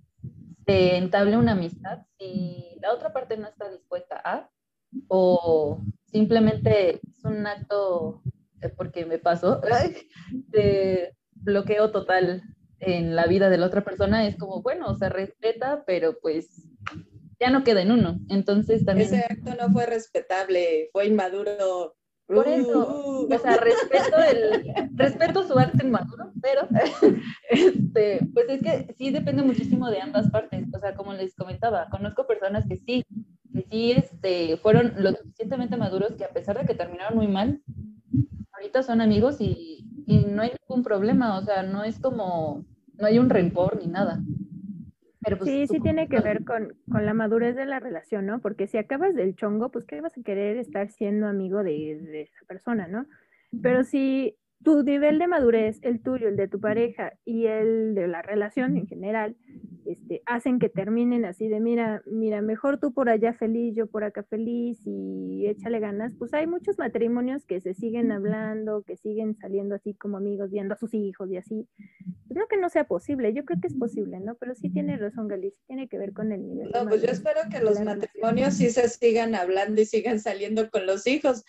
[0.65, 4.49] se entable una amistad, si la otra parte no está dispuesta a,
[5.07, 8.21] o simplemente es un acto
[8.61, 9.61] eh, porque me pasó,
[10.31, 12.41] de bloqueo total
[12.79, 16.67] en la vida de la otra persona, es como, bueno, se respeta, pero pues
[17.39, 18.19] ya no queda en uno.
[18.29, 19.13] Entonces también...
[19.13, 21.95] Ese acto no fue respetable, fue inmaduro.
[22.27, 23.33] Por eso, Uh.
[23.33, 26.67] o sea, respeto, el, respeto su arte inmaduro, pero
[27.49, 30.65] este, pues es que sí depende muchísimo de ambas partes.
[30.73, 33.05] O sea, como les comentaba, conozco personas que sí,
[33.53, 37.61] que sí este, fueron lo suficientemente maduros que a pesar de que terminaron muy mal,
[38.53, 41.37] ahorita son amigos y, y no hay ningún problema.
[41.37, 42.65] O sea, no es como,
[42.97, 44.19] no hay un rencor ni nada.
[45.25, 48.39] Pero pues, Sí, sí tiene que ver con, con la madurez de la relación, ¿no?
[48.41, 52.21] Porque si acabas del chongo, pues ¿qué vas a querer estar siendo amigo de, de
[52.21, 53.07] esa persona, ¿no?
[53.61, 58.07] Pero si tu nivel de madurez, el tuyo, el de tu pareja y el de
[58.07, 59.37] la relación en general,
[59.85, 64.03] este, hacen que terminen así de, mira, mira, mejor tú por allá feliz, yo por
[64.03, 69.35] acá feliz y échale ganas, pues hay muchos matrimonios que se siguen hablando, que siguen
[69.35, 71.67] saliendo así como amigos, viendo a sus hijos y así.
[72.29, 74.33] No que no sea posible, yo creo que es posible, ¿no?
[74.35, 76.71] Pero sí tiene razón, Galicia, tiene que ver con el nivel.
[76.71, 77.99] de No, pues yo espero que los la relación.
[77.99, 81.45] matrimonios sí se sigan hablando y sigan saliendo con los hijos,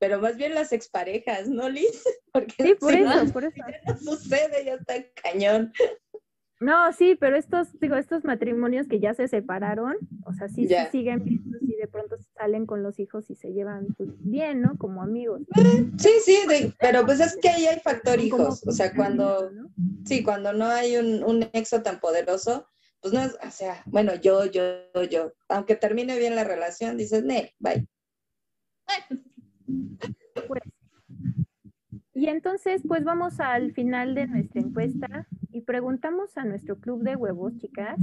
[0.00, 2.02] pero más bien las exparejas, ¿no, Liz?
[2.32, 3.54] Porque Sí, por si eso, no, por eso.
[3.86, 5.72] no sucede, ya está cañón.
[6.60, 9.96] No, sí, pero estos, digo, estos matrimonios que ya se separaron,
[10.26, 10.90] o sea, sí, sí Ya.
[10.90, 14.76] siguen vivos y de pronto salen con los hijos y se llevan pues, bien, ¿no?
[14.76, 15.40] Como amigos.
[15.98, 19.70] Sí, sí, de- pero pues es que ahí hay factor hijos, o sea, cuando, ¿no?
[20.04, 22.66] sí, cuando no hay un, un nexo tan poderoso,
[23.00, 24.62] pues no es, o sea, bueno, yo, yo,
[25.10, 27.86] yo, aunque termine bien la relación, dices, ne, bye.
[30.46, 30.62] Pues.
[32.14, 37.16] Y entonces, pues vamos al final de nuestra encuesta y preguntamos a nuestro club de
[37.16, 37.98] huevos, chicas,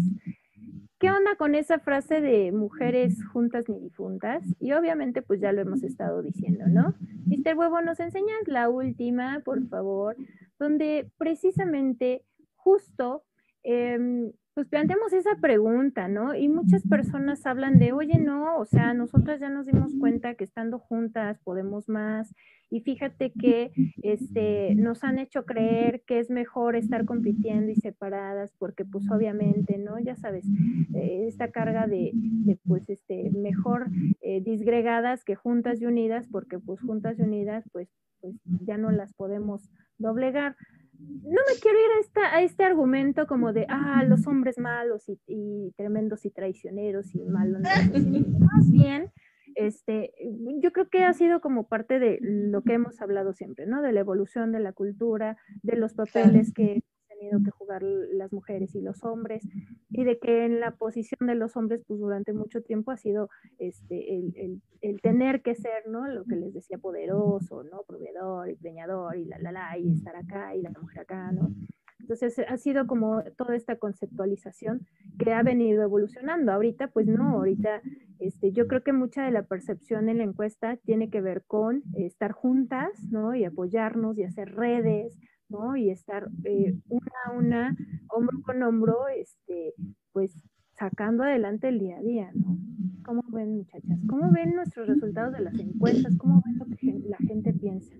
[0.97, 4.43] ¿qué onda con esa frase de mujeres juntas ni difuntas?
[4.59, 6.95] Y obviamente, pues ya lo hemos estado diciendo, ¿no?
[7.25, 7.55] Mr.
[7.55, 10.15] Huevo, ¿nos enseñas la última, por favor?
[10.57, 12.23] Donde precisamente,
[12.55, 13.23] justo,
[13.63, 16.33] em, pues planteamos esa pregunta, ¿no?
[16.33, 20.45] Y muchas personas hablan de, oye, no, o sea, nosotras ya nos dimos cuenta que
[20.45, 22.33] estando juntas podemos más.
[22.71, 28.51] Y fíjate que este, nos han hecho creer que es mejor estar compitiendo y separadas,
[28.57, 29.99] porque pues obviamente, ¿no?
[29.99, 30.47] Ya sabes,
[30.95, 33.85] eh, esta carga de, de, pues este, mejor
[34.21, 37.89] eh, disgregadas que juntas y unidas, porque pues juntas y unidas, pues,
[38.21, 38.33] pues
[38.65, 40.55] ya no las podemos doblegar
[40.99, 45.07] no me quiero ir a, esta, a este argumento como de, ah, los hombres malos
[45.09, 47.61] y, y tremendos y traicioneros y malos.
[48.39, 49.11] Más bien,
[49.55, 50.13] este,
[50.61, 53.81] yo creo que ha sido como parte de lo que hemos hablado siempre, ¿no?
[53.81, 56.83] De la evolución de la cultura, de los papeles que
[57.17, 59.43] tenido que jugar las mujeres y los hombres,
[59.89, 63.29] y de que en la posición de los hombres, pues durante mucho tiempo ha sido
[63.59, 66.07] este, el, el, el tener que ser, ¿no?
[66.07, 67.83] Lo que les decía poderoso, ¿no?
[67.87, 71.53] Proveedor y preñador y la, la, la, y estar acá y la mujer acá, ¿no?
[71.99, 74.87] Entonces ha sido como toda esta conceptualización
[75.19, 76.53] que ha venido evolucionando.
[76.53, 77.81] Ahorita, pues no, ahorita
[78.19, 81.83] este, yo creo que mucha de la percepción en la encuesta tiene que ver con
[81.95, 83.35] estar juntas, ¿no?
[83.35, 85.19] Y apoyarnos y hacer redes,
[85.49, 85.75] ¿no?
[85.75, 87.77] Y estar eh, una a una,
[88.09, 89.73] hombro con hombro, este,
[90.11, 90.33] pues
[90.73, 92.57] sacando adelante el día a día, ¿no?
[93.03, 93.99] ¿Cómo ven, muchachas?
[94.07, 96.15] ¿Cómo ven nuestros resultados de las encuestas?
[96.17, 97.95] ¿Cómo ven lo que la gente piensa?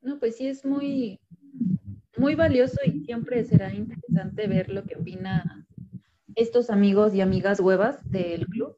[0.00, 1.20] No, pues sí es muy,
[2.16, 5.66] muy valioso y siempre será interesante ver lo que opina
[6.34, 8.74] estos amigos y amigas huevas del club.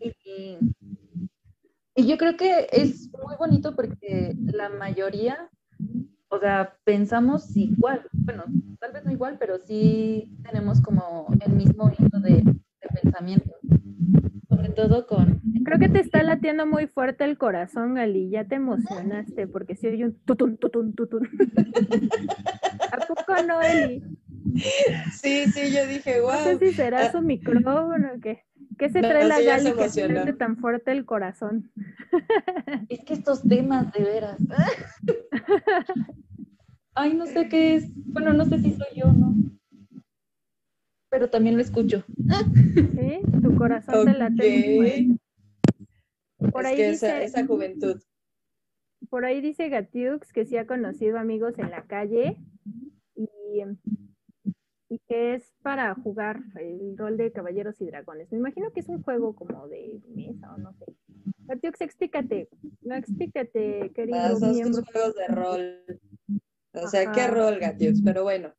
[0.00, 0.58] Y,
[1.94, 5.50] y yo creo que es muy bonito porque la mayoría,
[6.28, 8.44] o sea, pensamos igual, bueno,
[8.80, 13.54] tal vez no igual, pero sí tenemos como el mismo hilo de, de pensamiento,
[14.48, 15.40] sobre todo con...
[15.64, 19.88] Creo que te está latiendo muy fuerte el corazón, Gali, ya te emocionaste porque si
[19.88, 21.28] oye un tutun, tutun, tutun.
[22.92, 24.02] ¿A poco no, Eli?
[25.12, 26.30] Sí, sí, yo dije, wow.
[26.30, 28.44] No sé si será su micrófono o qué.
[28.78, 31.70] ¿Qué se trae la Gali se que siente tan fuerte el corazón?
[32.88, 34.38] Es que estos temas, de veras.
[36.94, 37.90] Ay, no sé qué es.
[37.94, 39.34] Bueno, no sé si soy yo, ¿no?
[41.10, 42.04] Pero también lo escucho.
[42.06, 43.20] ¿Sí?
[43.42, 45.20] Tu corazón te late muy.
[46.50, 48.00] Por es ahí que dice, esa, esa juventud.
[49.08, 52.36] por ahí dice Gatiux que sí ha conocido amigos en la calle
[53.14, 53.62] y,
[54.88, 58.30] y que es para jugar el rol de caballeros y dragones.
[58.30, 60.86] Me imagino que es un juego como de mesa o no sé.
[61.46, 62.48] Gatiux, explícate,
[62.82, 64.82] no explícate, querido Ah, son miembro.
[64.92, 65.84] juegos de rol.
[66.74, 68.54] O sea, qué rol, Gatiux, pero bueno.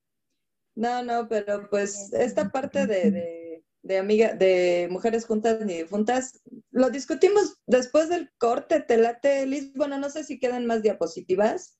[0.76, 6.42] No, no, pero pues esta parte de, de, de amiga, de mujeres juntas ni difuntas,
[6.72, 9.74] lo discutimos después del corte, te late, Liz.
[9.74, 11.77] Bueno, no sé si quedan más diapositivas.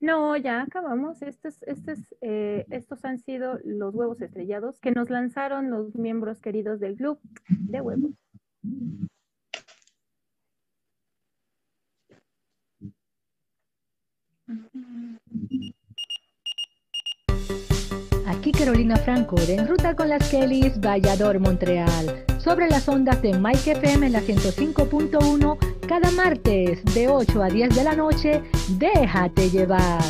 [0.00, 1.22] No, ya acabamos.
[1.22, 6.80] Estos, estos, eh, estos han sido los huevos estrellados que nos lanzaron los miembros queridos
[6.80, 7.18] del club
[7.48, 8.12] de huevos.
[18.26, 22.24] Aquí Carolina Franco En Ruta con las Kellys, Vallador, Montreal.
[22.46, 27.74] Sobre las ondas de Mike FM en la 105.1, cada martes de 8 a 10
[27.74, 28.40] de la noche,
[28.78, 30.00] déjate llevar.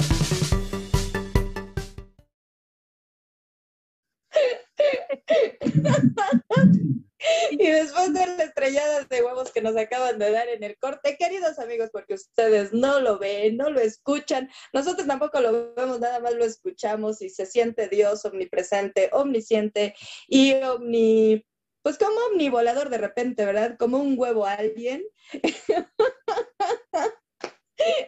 [7.51, 11.17] Y después de las estrelladas de huevos que nos acaban de dar en el corte,
[11.19, 16.21] queridos amigos, porque ustedes no lo ven, no lo escuchan, nosotros tampoco lo vemos, nada
[16.21, 19.95] más lo escuchamos y se siente Dios omnipresente, omnisciente
[20.29, 21.45] y omni,
[21.87, 23.77] pues como omnivolador de repente, ¿verdad?
[23.79, 25.05] Como un huevo a alguien.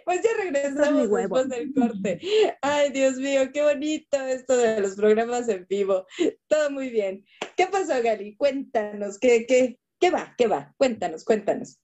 [0.05, 2.19] Pues ya regresamos después del corte.
[2.63, 6.07] Ay, Dios mío, qué bonito esto de los programas en vivo.
[6.49, 7.25] Todo muy bien.
[7.57, 8.35] ¿Qué pasó, Gali?
[8.35, 10.35] Cuéntanos, ¿qué, qué, qué va?
[10.37, 10.75] ¿Qué va?
[10.79, 11.79] Cuéntanos, cuéntanos.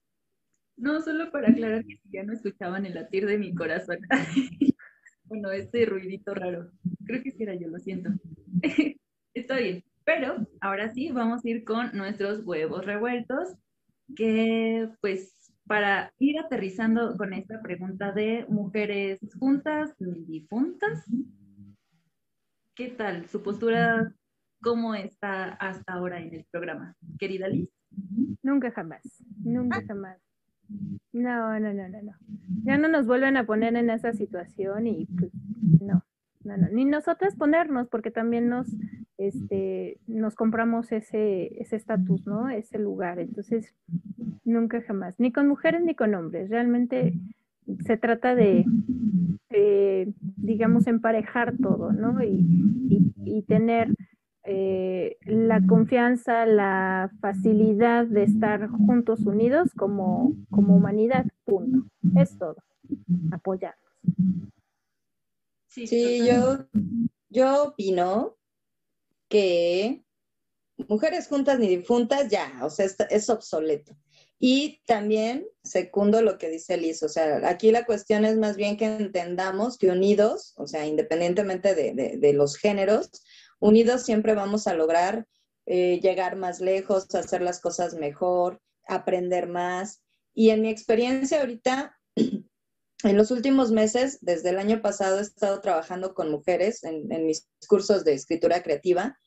[0.75, 3.99] No, solo para aclarar que ya no escuchaban el latir de mi corazón.
[5.23, 6.71] bueno, este ruidito raro.
[7.05, 8.09] Creo que sí era yo, lo siento.
[9.33, 9.85] Está bien.
[10.05, 13.55] Pero ahora sí, vamos a ir con nuestros huevos revueltos,
[14.15, 21.03] que pues para ir aterrizando con esta pregunta de mujeres juntas y difuntas.
[22.75, 23.27] ¿Qué tal?
[23.27, 24.13] ¿Su postura
[24.61, 26.95] cómo está hasta ahora en el programa?
[27.17, 27.69] Querida Liz.
[28.43, 30.19] Nunca jamás, nunca jamás.
[31.13, 32.11] No, no, no, no, no.
[32.63, 35.31] Ya no nos vuelven a poner en esa situación y pues
[35.81, 36.03] no,
[36.43, 36.67] no, no.
[36.69, 38.67] Ni nosotras ponernos, porque también nos,
[39.17, 42.49] este, nos compramos ese estatus, ¿no?
[42.49, 43.19] Ese lugar.
[43.19, 43.73] Entonces,
[44.43, 46.49] nunca jamás, ni con mujeres ni con hombres.
[46.49, 47.13] Realmente
[47.85, 48.65] se trata de,
[50.37, 52.23] digamos, emparejar todo, ¿no?
[52.23, 53.93] Y, tener
[54.43, 61.85] eh, la confianza, la facilidad de estar juntos unidos como, como humanidad, punto.
[62.15, 62.55] Es todo.
[63.31, 63.91] Apoyarnos.
[65.67, 66.65] Sí, yo,
[67.29, 68.35] yo opino
[69.35, 70.01] que
[70.87, 73.97] mujeres juntas ni difuntas ya, o sea, es obsoleto.
[74.39, 78.77] Y también, secundo lo que dice Liz, o sea, aquí la cuestión es más bien
[78.77, 83.09] que entendamos que unidos, o sea, independientemente de, los géneros,
[83.59, 85.25] unidos siempre vamos a lograr
[85.65, 90.01] eh, llegar más lejos, hacer las cosas mejor, aprender más.
[90.33, 91.97] Y en mi experiencia ahorita,
[93.05, 97.25] en los últimos meses, desde el año pasado, he estado trabajando con mujeres en, en
[97.25, 99.17] mis cursos de escritura creativa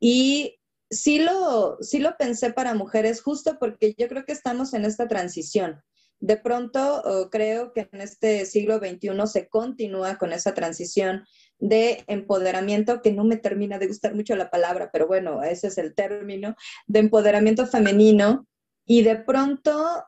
[0.00, 0.58] y
[0.90, 5.08] sí lo, sí lo pensé para mujeres justo porque yo creo que estamos en esta
[5.08, 5.82] transición.
[6.20, 11.24] De pronto creo que en este siglo XXI se continúa con esa transición
[11.60, 15.78] de empoderamiento, que no me termina de gustar mucho la palabra, pero bueno, ese es
[15.78, 16.56] el término,
[16.88, 18.48] de empoderamiento femenino.
[18.84, 20.02] Y de pronto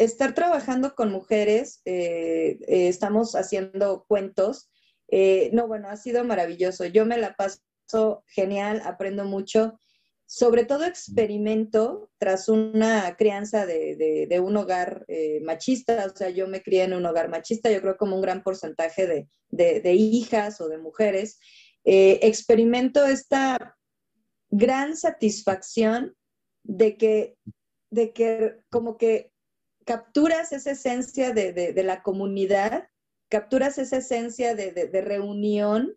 [0.00, 4.70] estar trabajando con mujeres, eh, eh, estamos haciendo cuentos.
[5.08, 6.86] Eh, no, bueno, ha sido maravilloso.
[6.86, 9.78] Yo me la paso genial, aprendo mucho
[10.24, 15.04] sobre todo experimento tras una crianza de, un hogar
[15.42, 18.44] machista, o sea, yo me crié en un hogar machista, yo creo como un gran
[18.44, 21.40] porcentaje de, hijas o de mujeres,
[21.82, 23.76] experimento esta
[24.50, 26.14] gran satisfacción
[26.62, 27.36] de que,
[27.90, 29.29] de que como que
[29.84, 32.88] capturas esa esencia de, la comunidad,
[33.28, 35.96] capturas esa esencia de, reunión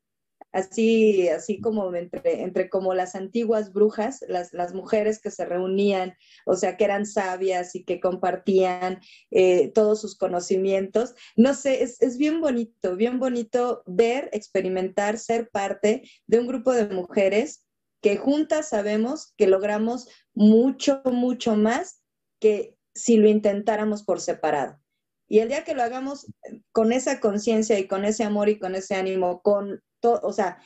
[0.52, 6.14] así, así como entre, entre como las antiguas brujas, las, las, mujeres que se reunían,
[6.46, 9.00] o sea, que eran sabias y que compartían
[9.32, 11.16] eh, todos sus conocimientos.
[11.36, 16.72] No sé, es, es, bien bonito, bien bonito ver, experimentar, ser parte de un grupo
[16.72, 17.66] de mujeres
[18.02, 22.04] que juntas sabemos que logramos mucho, mucho más
[22.40, 24.80] que si lo intentáramos por separado.
[25.28, 26.32] Y el día que lo hagamos
[26.72, 30.60] con esa conciencia y con ese amor y con ese ánimo, con o sea,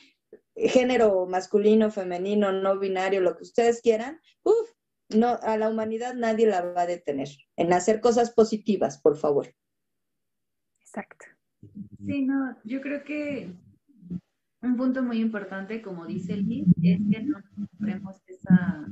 [0.55, 4.71] género masculino, femenino, no binario, lo que ustedes quieran, uf,
[5.09, 9.53] no, a la humanidad nadie la va a detener en hacer cosas positivas, por favor.
[10.81, 11.25] Exacto.
[12.05, 13.51] Sí, no, yo creo que
[14.61, 17.39] un punto muy importante, como dice Liz, es que no
[17.85, 18.87] nos esa,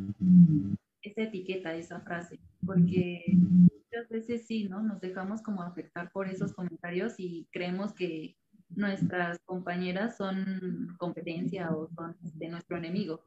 [1.01, 4.81] esa etiqueta, esa frase, porque muchas veces sí, ¿no?
[4.83, 8.35] Nos dejamos como afectar por esos comentarios y creemos que
[8.69, 13.21] nuestras compañeras son competencia o son de nuestro enemigo.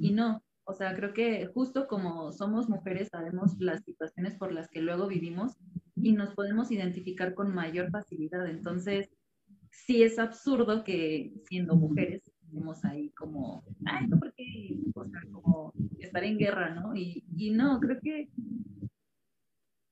[0.00, 4.68] Y no, O sea, creo que justo como somos mujeres sabemos las situaciones por las
[4.68, 5.56] que luego vivimos
[5.96, 8.46] y nos podemos identificar con mayor facilidad.
[8.48, 9.08] Entonces,
[9.72, 15.72] sí es absurdo que siendo mujeres estemos ahí como, ay, no, porque, o sea, como
[15.98, 16.94] estar en guerra, ¿no?
[16.94, 18.28] Y, y no, creo que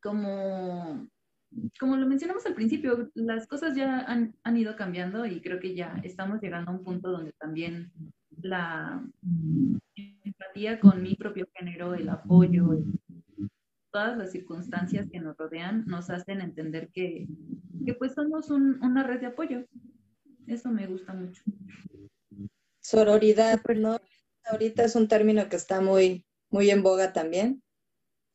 [0.08, 1.06] como,
[1.78, 5.74] como lo mencionamos al principio, las cosas ya han, han ido cambiando y creo que
[5.74, 7.92] ya estamos llegando a un punto donde también
[8.40, 9.04] la
[10.24, 12.82] empatía con mi propio género, el apoyo,
[13.92, 17.26] todas las circunstancias que nos rodean nos hacen entender que,
[17.84, 19.66] que pues somos un, una red de apoyo.
[20.46, 21.42] Eso me gusta mucho.
[22.80, 24.00] Sororidad, ¿no?
[24.44, 27.62] Ahorita es un término que está muy, muy en boga también.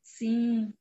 [0.03, 0.71] Sí.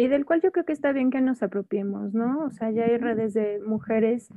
[0.00, 2.44] Y del cual yo creo que está bien que nos apropiemos, ¿no?
[2.46, 4.30] O sea, ya hay redes de mujeres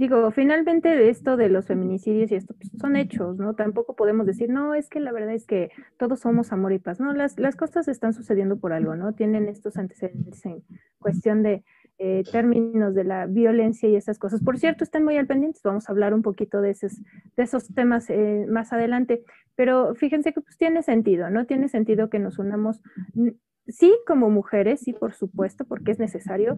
[0.00, 3.54] digo, finalmente esto de los feminicidios y esto pues, son hechos, ¿no?
[3.54, 7.00] Tampoco podemos decir, no, es que la verdad es que todos somos amor y paz,
[7.00, 9.12] no, las, las cosas están sucediendo por algo, ¿no?
[9.12, 10.62] Tienen estos antecedentes en
[10.98, 11.64] cuestión de
[11.98, 14.42] eh, términos de la violencia y esas cosas.
[14.42, 17.02] Por cierto, están muy al pendientes, vamos a hablar un poquito de esos,
[17.36, 19.22] de esos temas eh, más adelante,
[19.54, 21.44] pero fíjense que pues tiene sentido, ¿no?
[21.44, 22.80] Tiene sentido que nos unamos
[23.70, 26.56] sí como mujeres, sí, por supuesto, porque es necesario,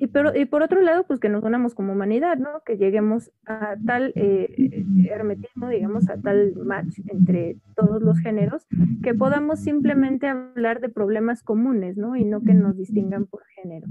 [0.00, 2.62] y, pero, y por otro lado, pues que nos unamos como humanidad, ¿no?
[2.64, 8.66] Que lleguemos a tal eh, hermetismo, digamos, a tal match entre todos los géneros,
[9.02, 12.14] que podamos simplemente hablar de problemas comunes, ¿no?
[12.14, 13.88] Y no que nos distingan por género.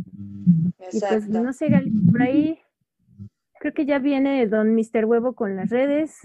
[0.93, 2.59] Y pues, no sé, Gali, por ahí
[3.59, 5.05] creo que ya viene don Mr.
[5.05, 6.15] Huevo con las redes.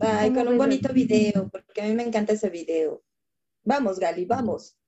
[0.00, 3.02] Ay, con un bonito video, porque a mí me encanta ese video.
[3.64, 4.78] Vamos, Gali, vamos.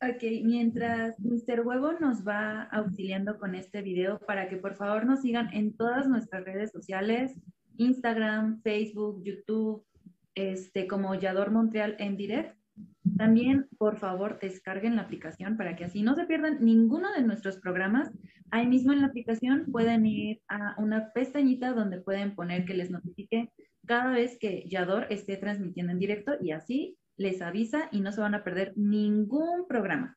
[0.00, 1.66] Ok, mientras Mr.
[1.66, 6.06] Huevo nos va auxiliando con este video para que por favor nos sigan en todas
[6.06, 7.34] nuestras redes sociales,
[7.78, 9.84] Instagram, Facebook, YouTube,
[10.36, 12.56] este, como Yador Montreal en direct.
[13.16, 17.56] También, por favor, descarguen la aplicación para que así no se pierdan ninguno de nuestros
[17.56, 18.08] programas.
[18.52, 22.92] Ahí mismo en la aplicación pueden ir a una pestañita donde pueden poner que les
[22.92, 23.50] notifique
[23.84, 28.20] cada vez que Yador esté transmitiendo en directo y así les avisa y no se
[28.20, 30.16] van a perder ningún programa.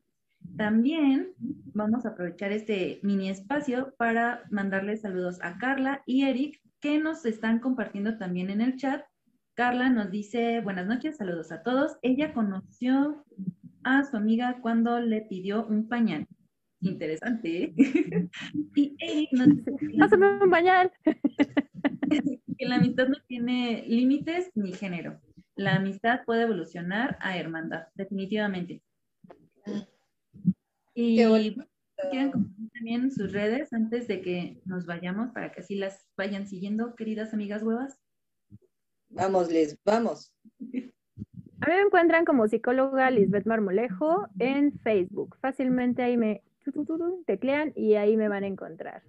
[0.56, 1.32] También
[1.74, 7.24] vamos a aprovechar este mini espacio para mandarles saludos a Carla y Eric que nos
[7.26, 9.02] están compartiendo también en el chat.
[9.54, 11.96] Carla nos dice buenas noches, saludos a todos.
[12.02, 13.24] Ella conoció
[13.84, 16.26] a su amiga cuando le pidió un pañal.
[16.80, 17.64] Interesante.
[17.64, 17.74] ¿eh?
[18.74, 19.72] y Eric nos dice...
[19.98, 20.90] Pásame un pañal.
[22.58, 25.20] que la amistad no tiene límites ni género
[25.56, 28.82] la amistad puede evolucionar a hermandad, definitivamente.
[30.94, 36.08] Y quieren compartir también sus redes antes de que nos vayamos para que así las
[36.16, 37.98] vayan siguiendo, queridas amigas huevas.
[39.08, 40.34] Vamos, Liz, vamos.
[40.60, 45.36] A mí me encuentran como psicóloga Lisbeth Marmolejo en Facebook.
[45.40, 46.42] Fácilmente ahí me
[47.26, 49.02] teclean y ahí me van a encontrar.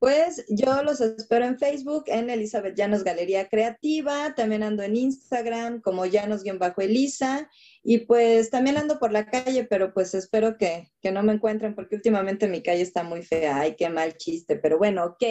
[0.00, 5.82] Pues yo los espero en Facebook, en Elizabeth Llanos Galería Creativa, también ando en Instagram
[5.82, 7.50] como Llanos-Elisa
[7.82, 11.74] y pues también ando por la calle, pero pues espero que, que, no me encuentren
[11.74, 13.60] porque últimamente mi calle está muy fea.
[13.60, 15.22] Ay, qué mal chiste, pero bueno, ok,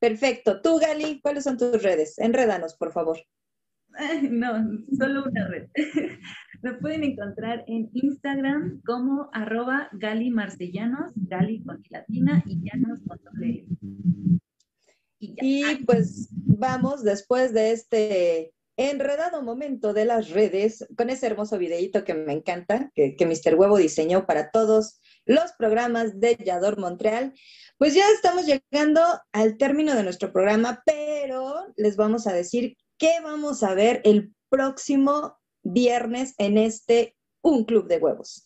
[0.00, 0.60] perfecto.
[0.62, 2.18] Tú, Gali, ¿cuáles son tus redes?
[2.18, 3.20] Enrédanos, por favor.
[4.30, 4.52] No,
[4.98, 5.68] solo una red.
[6.62, 13.18] Me pueden encontrar en Instagram como arroba Gali Marcellanos, Gali con latina y Llanos con
[13.24, 13.66] doble
[15.20, 22.04] y, pues vamos después de este enredado momento de las redes con ese hermoso videíto
[22.04, 23.56] que me encanta, que, que Mr.
[23.56, 27.32] Huevo diseñó para todos los programas de Yador Montreal.
[27.76, 29.00] Pues ya estamos llegando
[29.32, 34.32] al término de nuestro programa, pero les vamos a decir qué vamos a ver el
[34.48, 35.37] próximo
[35.72, 38.44] viernes en este Un Club de Huevos.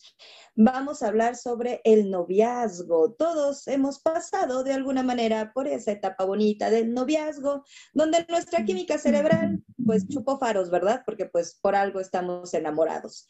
[0.55, 3.13] Vamos a hablar sobre el noviazgo.
[3.13, 7.63] Todos hemos pasado de alguna manera por esa etapa bonita del noviazgo,
[7.93, 11.01] donde nuestra química cerebral pues chupó faros, ¿verdad?
[11.05, 13.27] Porque pues por algo estamos enamorados.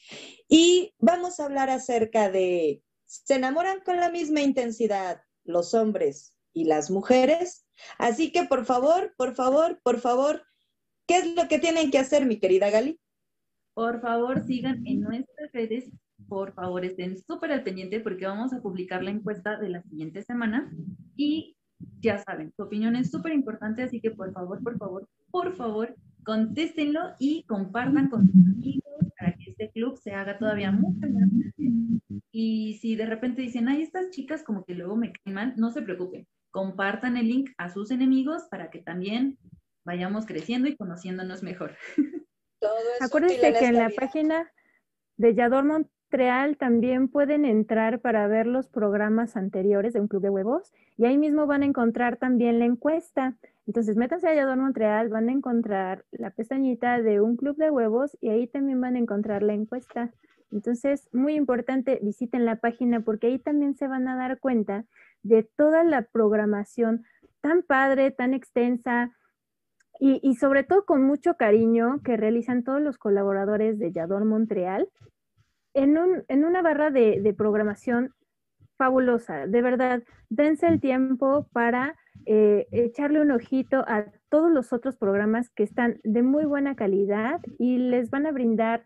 [0.50, 6.66] Y vamos a hablar acerca de, ¿se enamoran con la misma intensidad los hombres y
[6.66, 7.66] las mujeres?
[7.98, 10.44] Así que por favor, por favor, por favor,
[11.08, 13.00] ¿qué es lo que tienen que hacer, mi querida Gali?
[13.74, 15.92] Por favor sigan en nuestras redes,
[16.28, 20.24] por favor estén súper al pendiente porque vamos a publicar la encuesta de la siguiente
[20.24, 20.72] semana
[21.16, 21.56] y
[22.00, 25.96] ya saben, su opinión es súper importante, así que por favor, por favor, por favor,
[26.24, 28.84] contéstenlo y compartan con sus amigos
[29.18, 31.30] para que este club se haga todavía mucho más.
[32.32, 35.72] Y si de repente dicen, ay, estas chicas como que luego me caen mal, no
[35.72, 39.38] se preocupen, compartan el link a sus enemigos para que también
[39.86, 41.76] vayamos creciendo y conociéndonos mejor.
[43.00, 44.52] Acuérdense que en la página
[45.18, 50.30] de Yador Montreal también pueden entrar para ver los programas anteriores de un club de
[50.30, 53.36] huevos y ahí mismo van a encontrar también la encuesta.
[53.66, 58.18] Entonces, métanse a Yador Montreal, van a encontrar la pestañita de un club de huevos
[58.22, 60.12] y ahí también van a encontrar la encuesta.
[60.52, 64.86] Entonces, muy importante, visiten la página porque ahí también se van a dar cuenta
[65.24, 67.06] de toda la programación
[67.42, 69.12] tan padre, tan extensa
[70.00, 74.90] y, sobre todo con mucho cariño que realizan todos los colaboradores de Yador Montreal
[75.74, 75.98] en,
[76.44, 78.14] una barra de, programación
[78.78, 79.48] fabulosa.
[79.48, 81.96] De verdad, dense el tiempo para
[82.26, 87.40] eh, echarle un ojito a todos los otros programas que están de muy buena calidad
[87.60, 88.84] y les van a brindar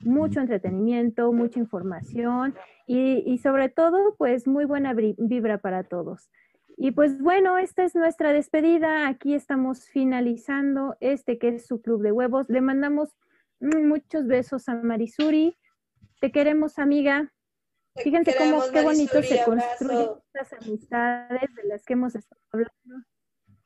[0.00, 2.54] mucho entretenimiento, mucha información
[2.86, 6.30] y, sobre todo, pues muy buena vibra para todos.
[6.76, 9.08] Y pues bueno, esta es nuestra despedida.
[9.08, 12.48] Aquí estamos finalizando este que es su club de huevos.
[12.48, 13.16] Le mandamos
[13.60, 15.56] muchos besos a Marisuri.
[16.20, 17.32] Te queremos, amiga.
[17.96, 23.06] Fíjense cómo qué bonito se construyen estas amistades de las que hemos estado hablando.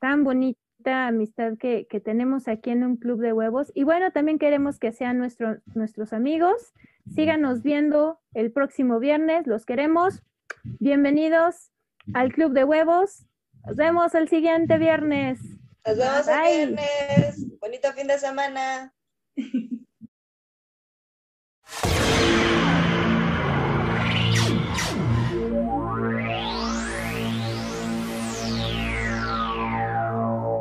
[0.01, 3.73] Tan bonito amistad que, tenemos aquí en un club de huevos.
[3.74, 6.73] Y bueno, también queremos que sean nuestros amigos.
[7.15, 10.23] Síganos viendo el próximo viernes, los queremos.
[10.65, 11.73] Bienvenidos
[12.15, 13.27] al Club de Huevos.
[13.65, 15.41] Nos vemos el siguiente viernes.
[15.87, 17.59] Nos vemos el viernes.
[17.61, 18.93] Bonito fin de semana.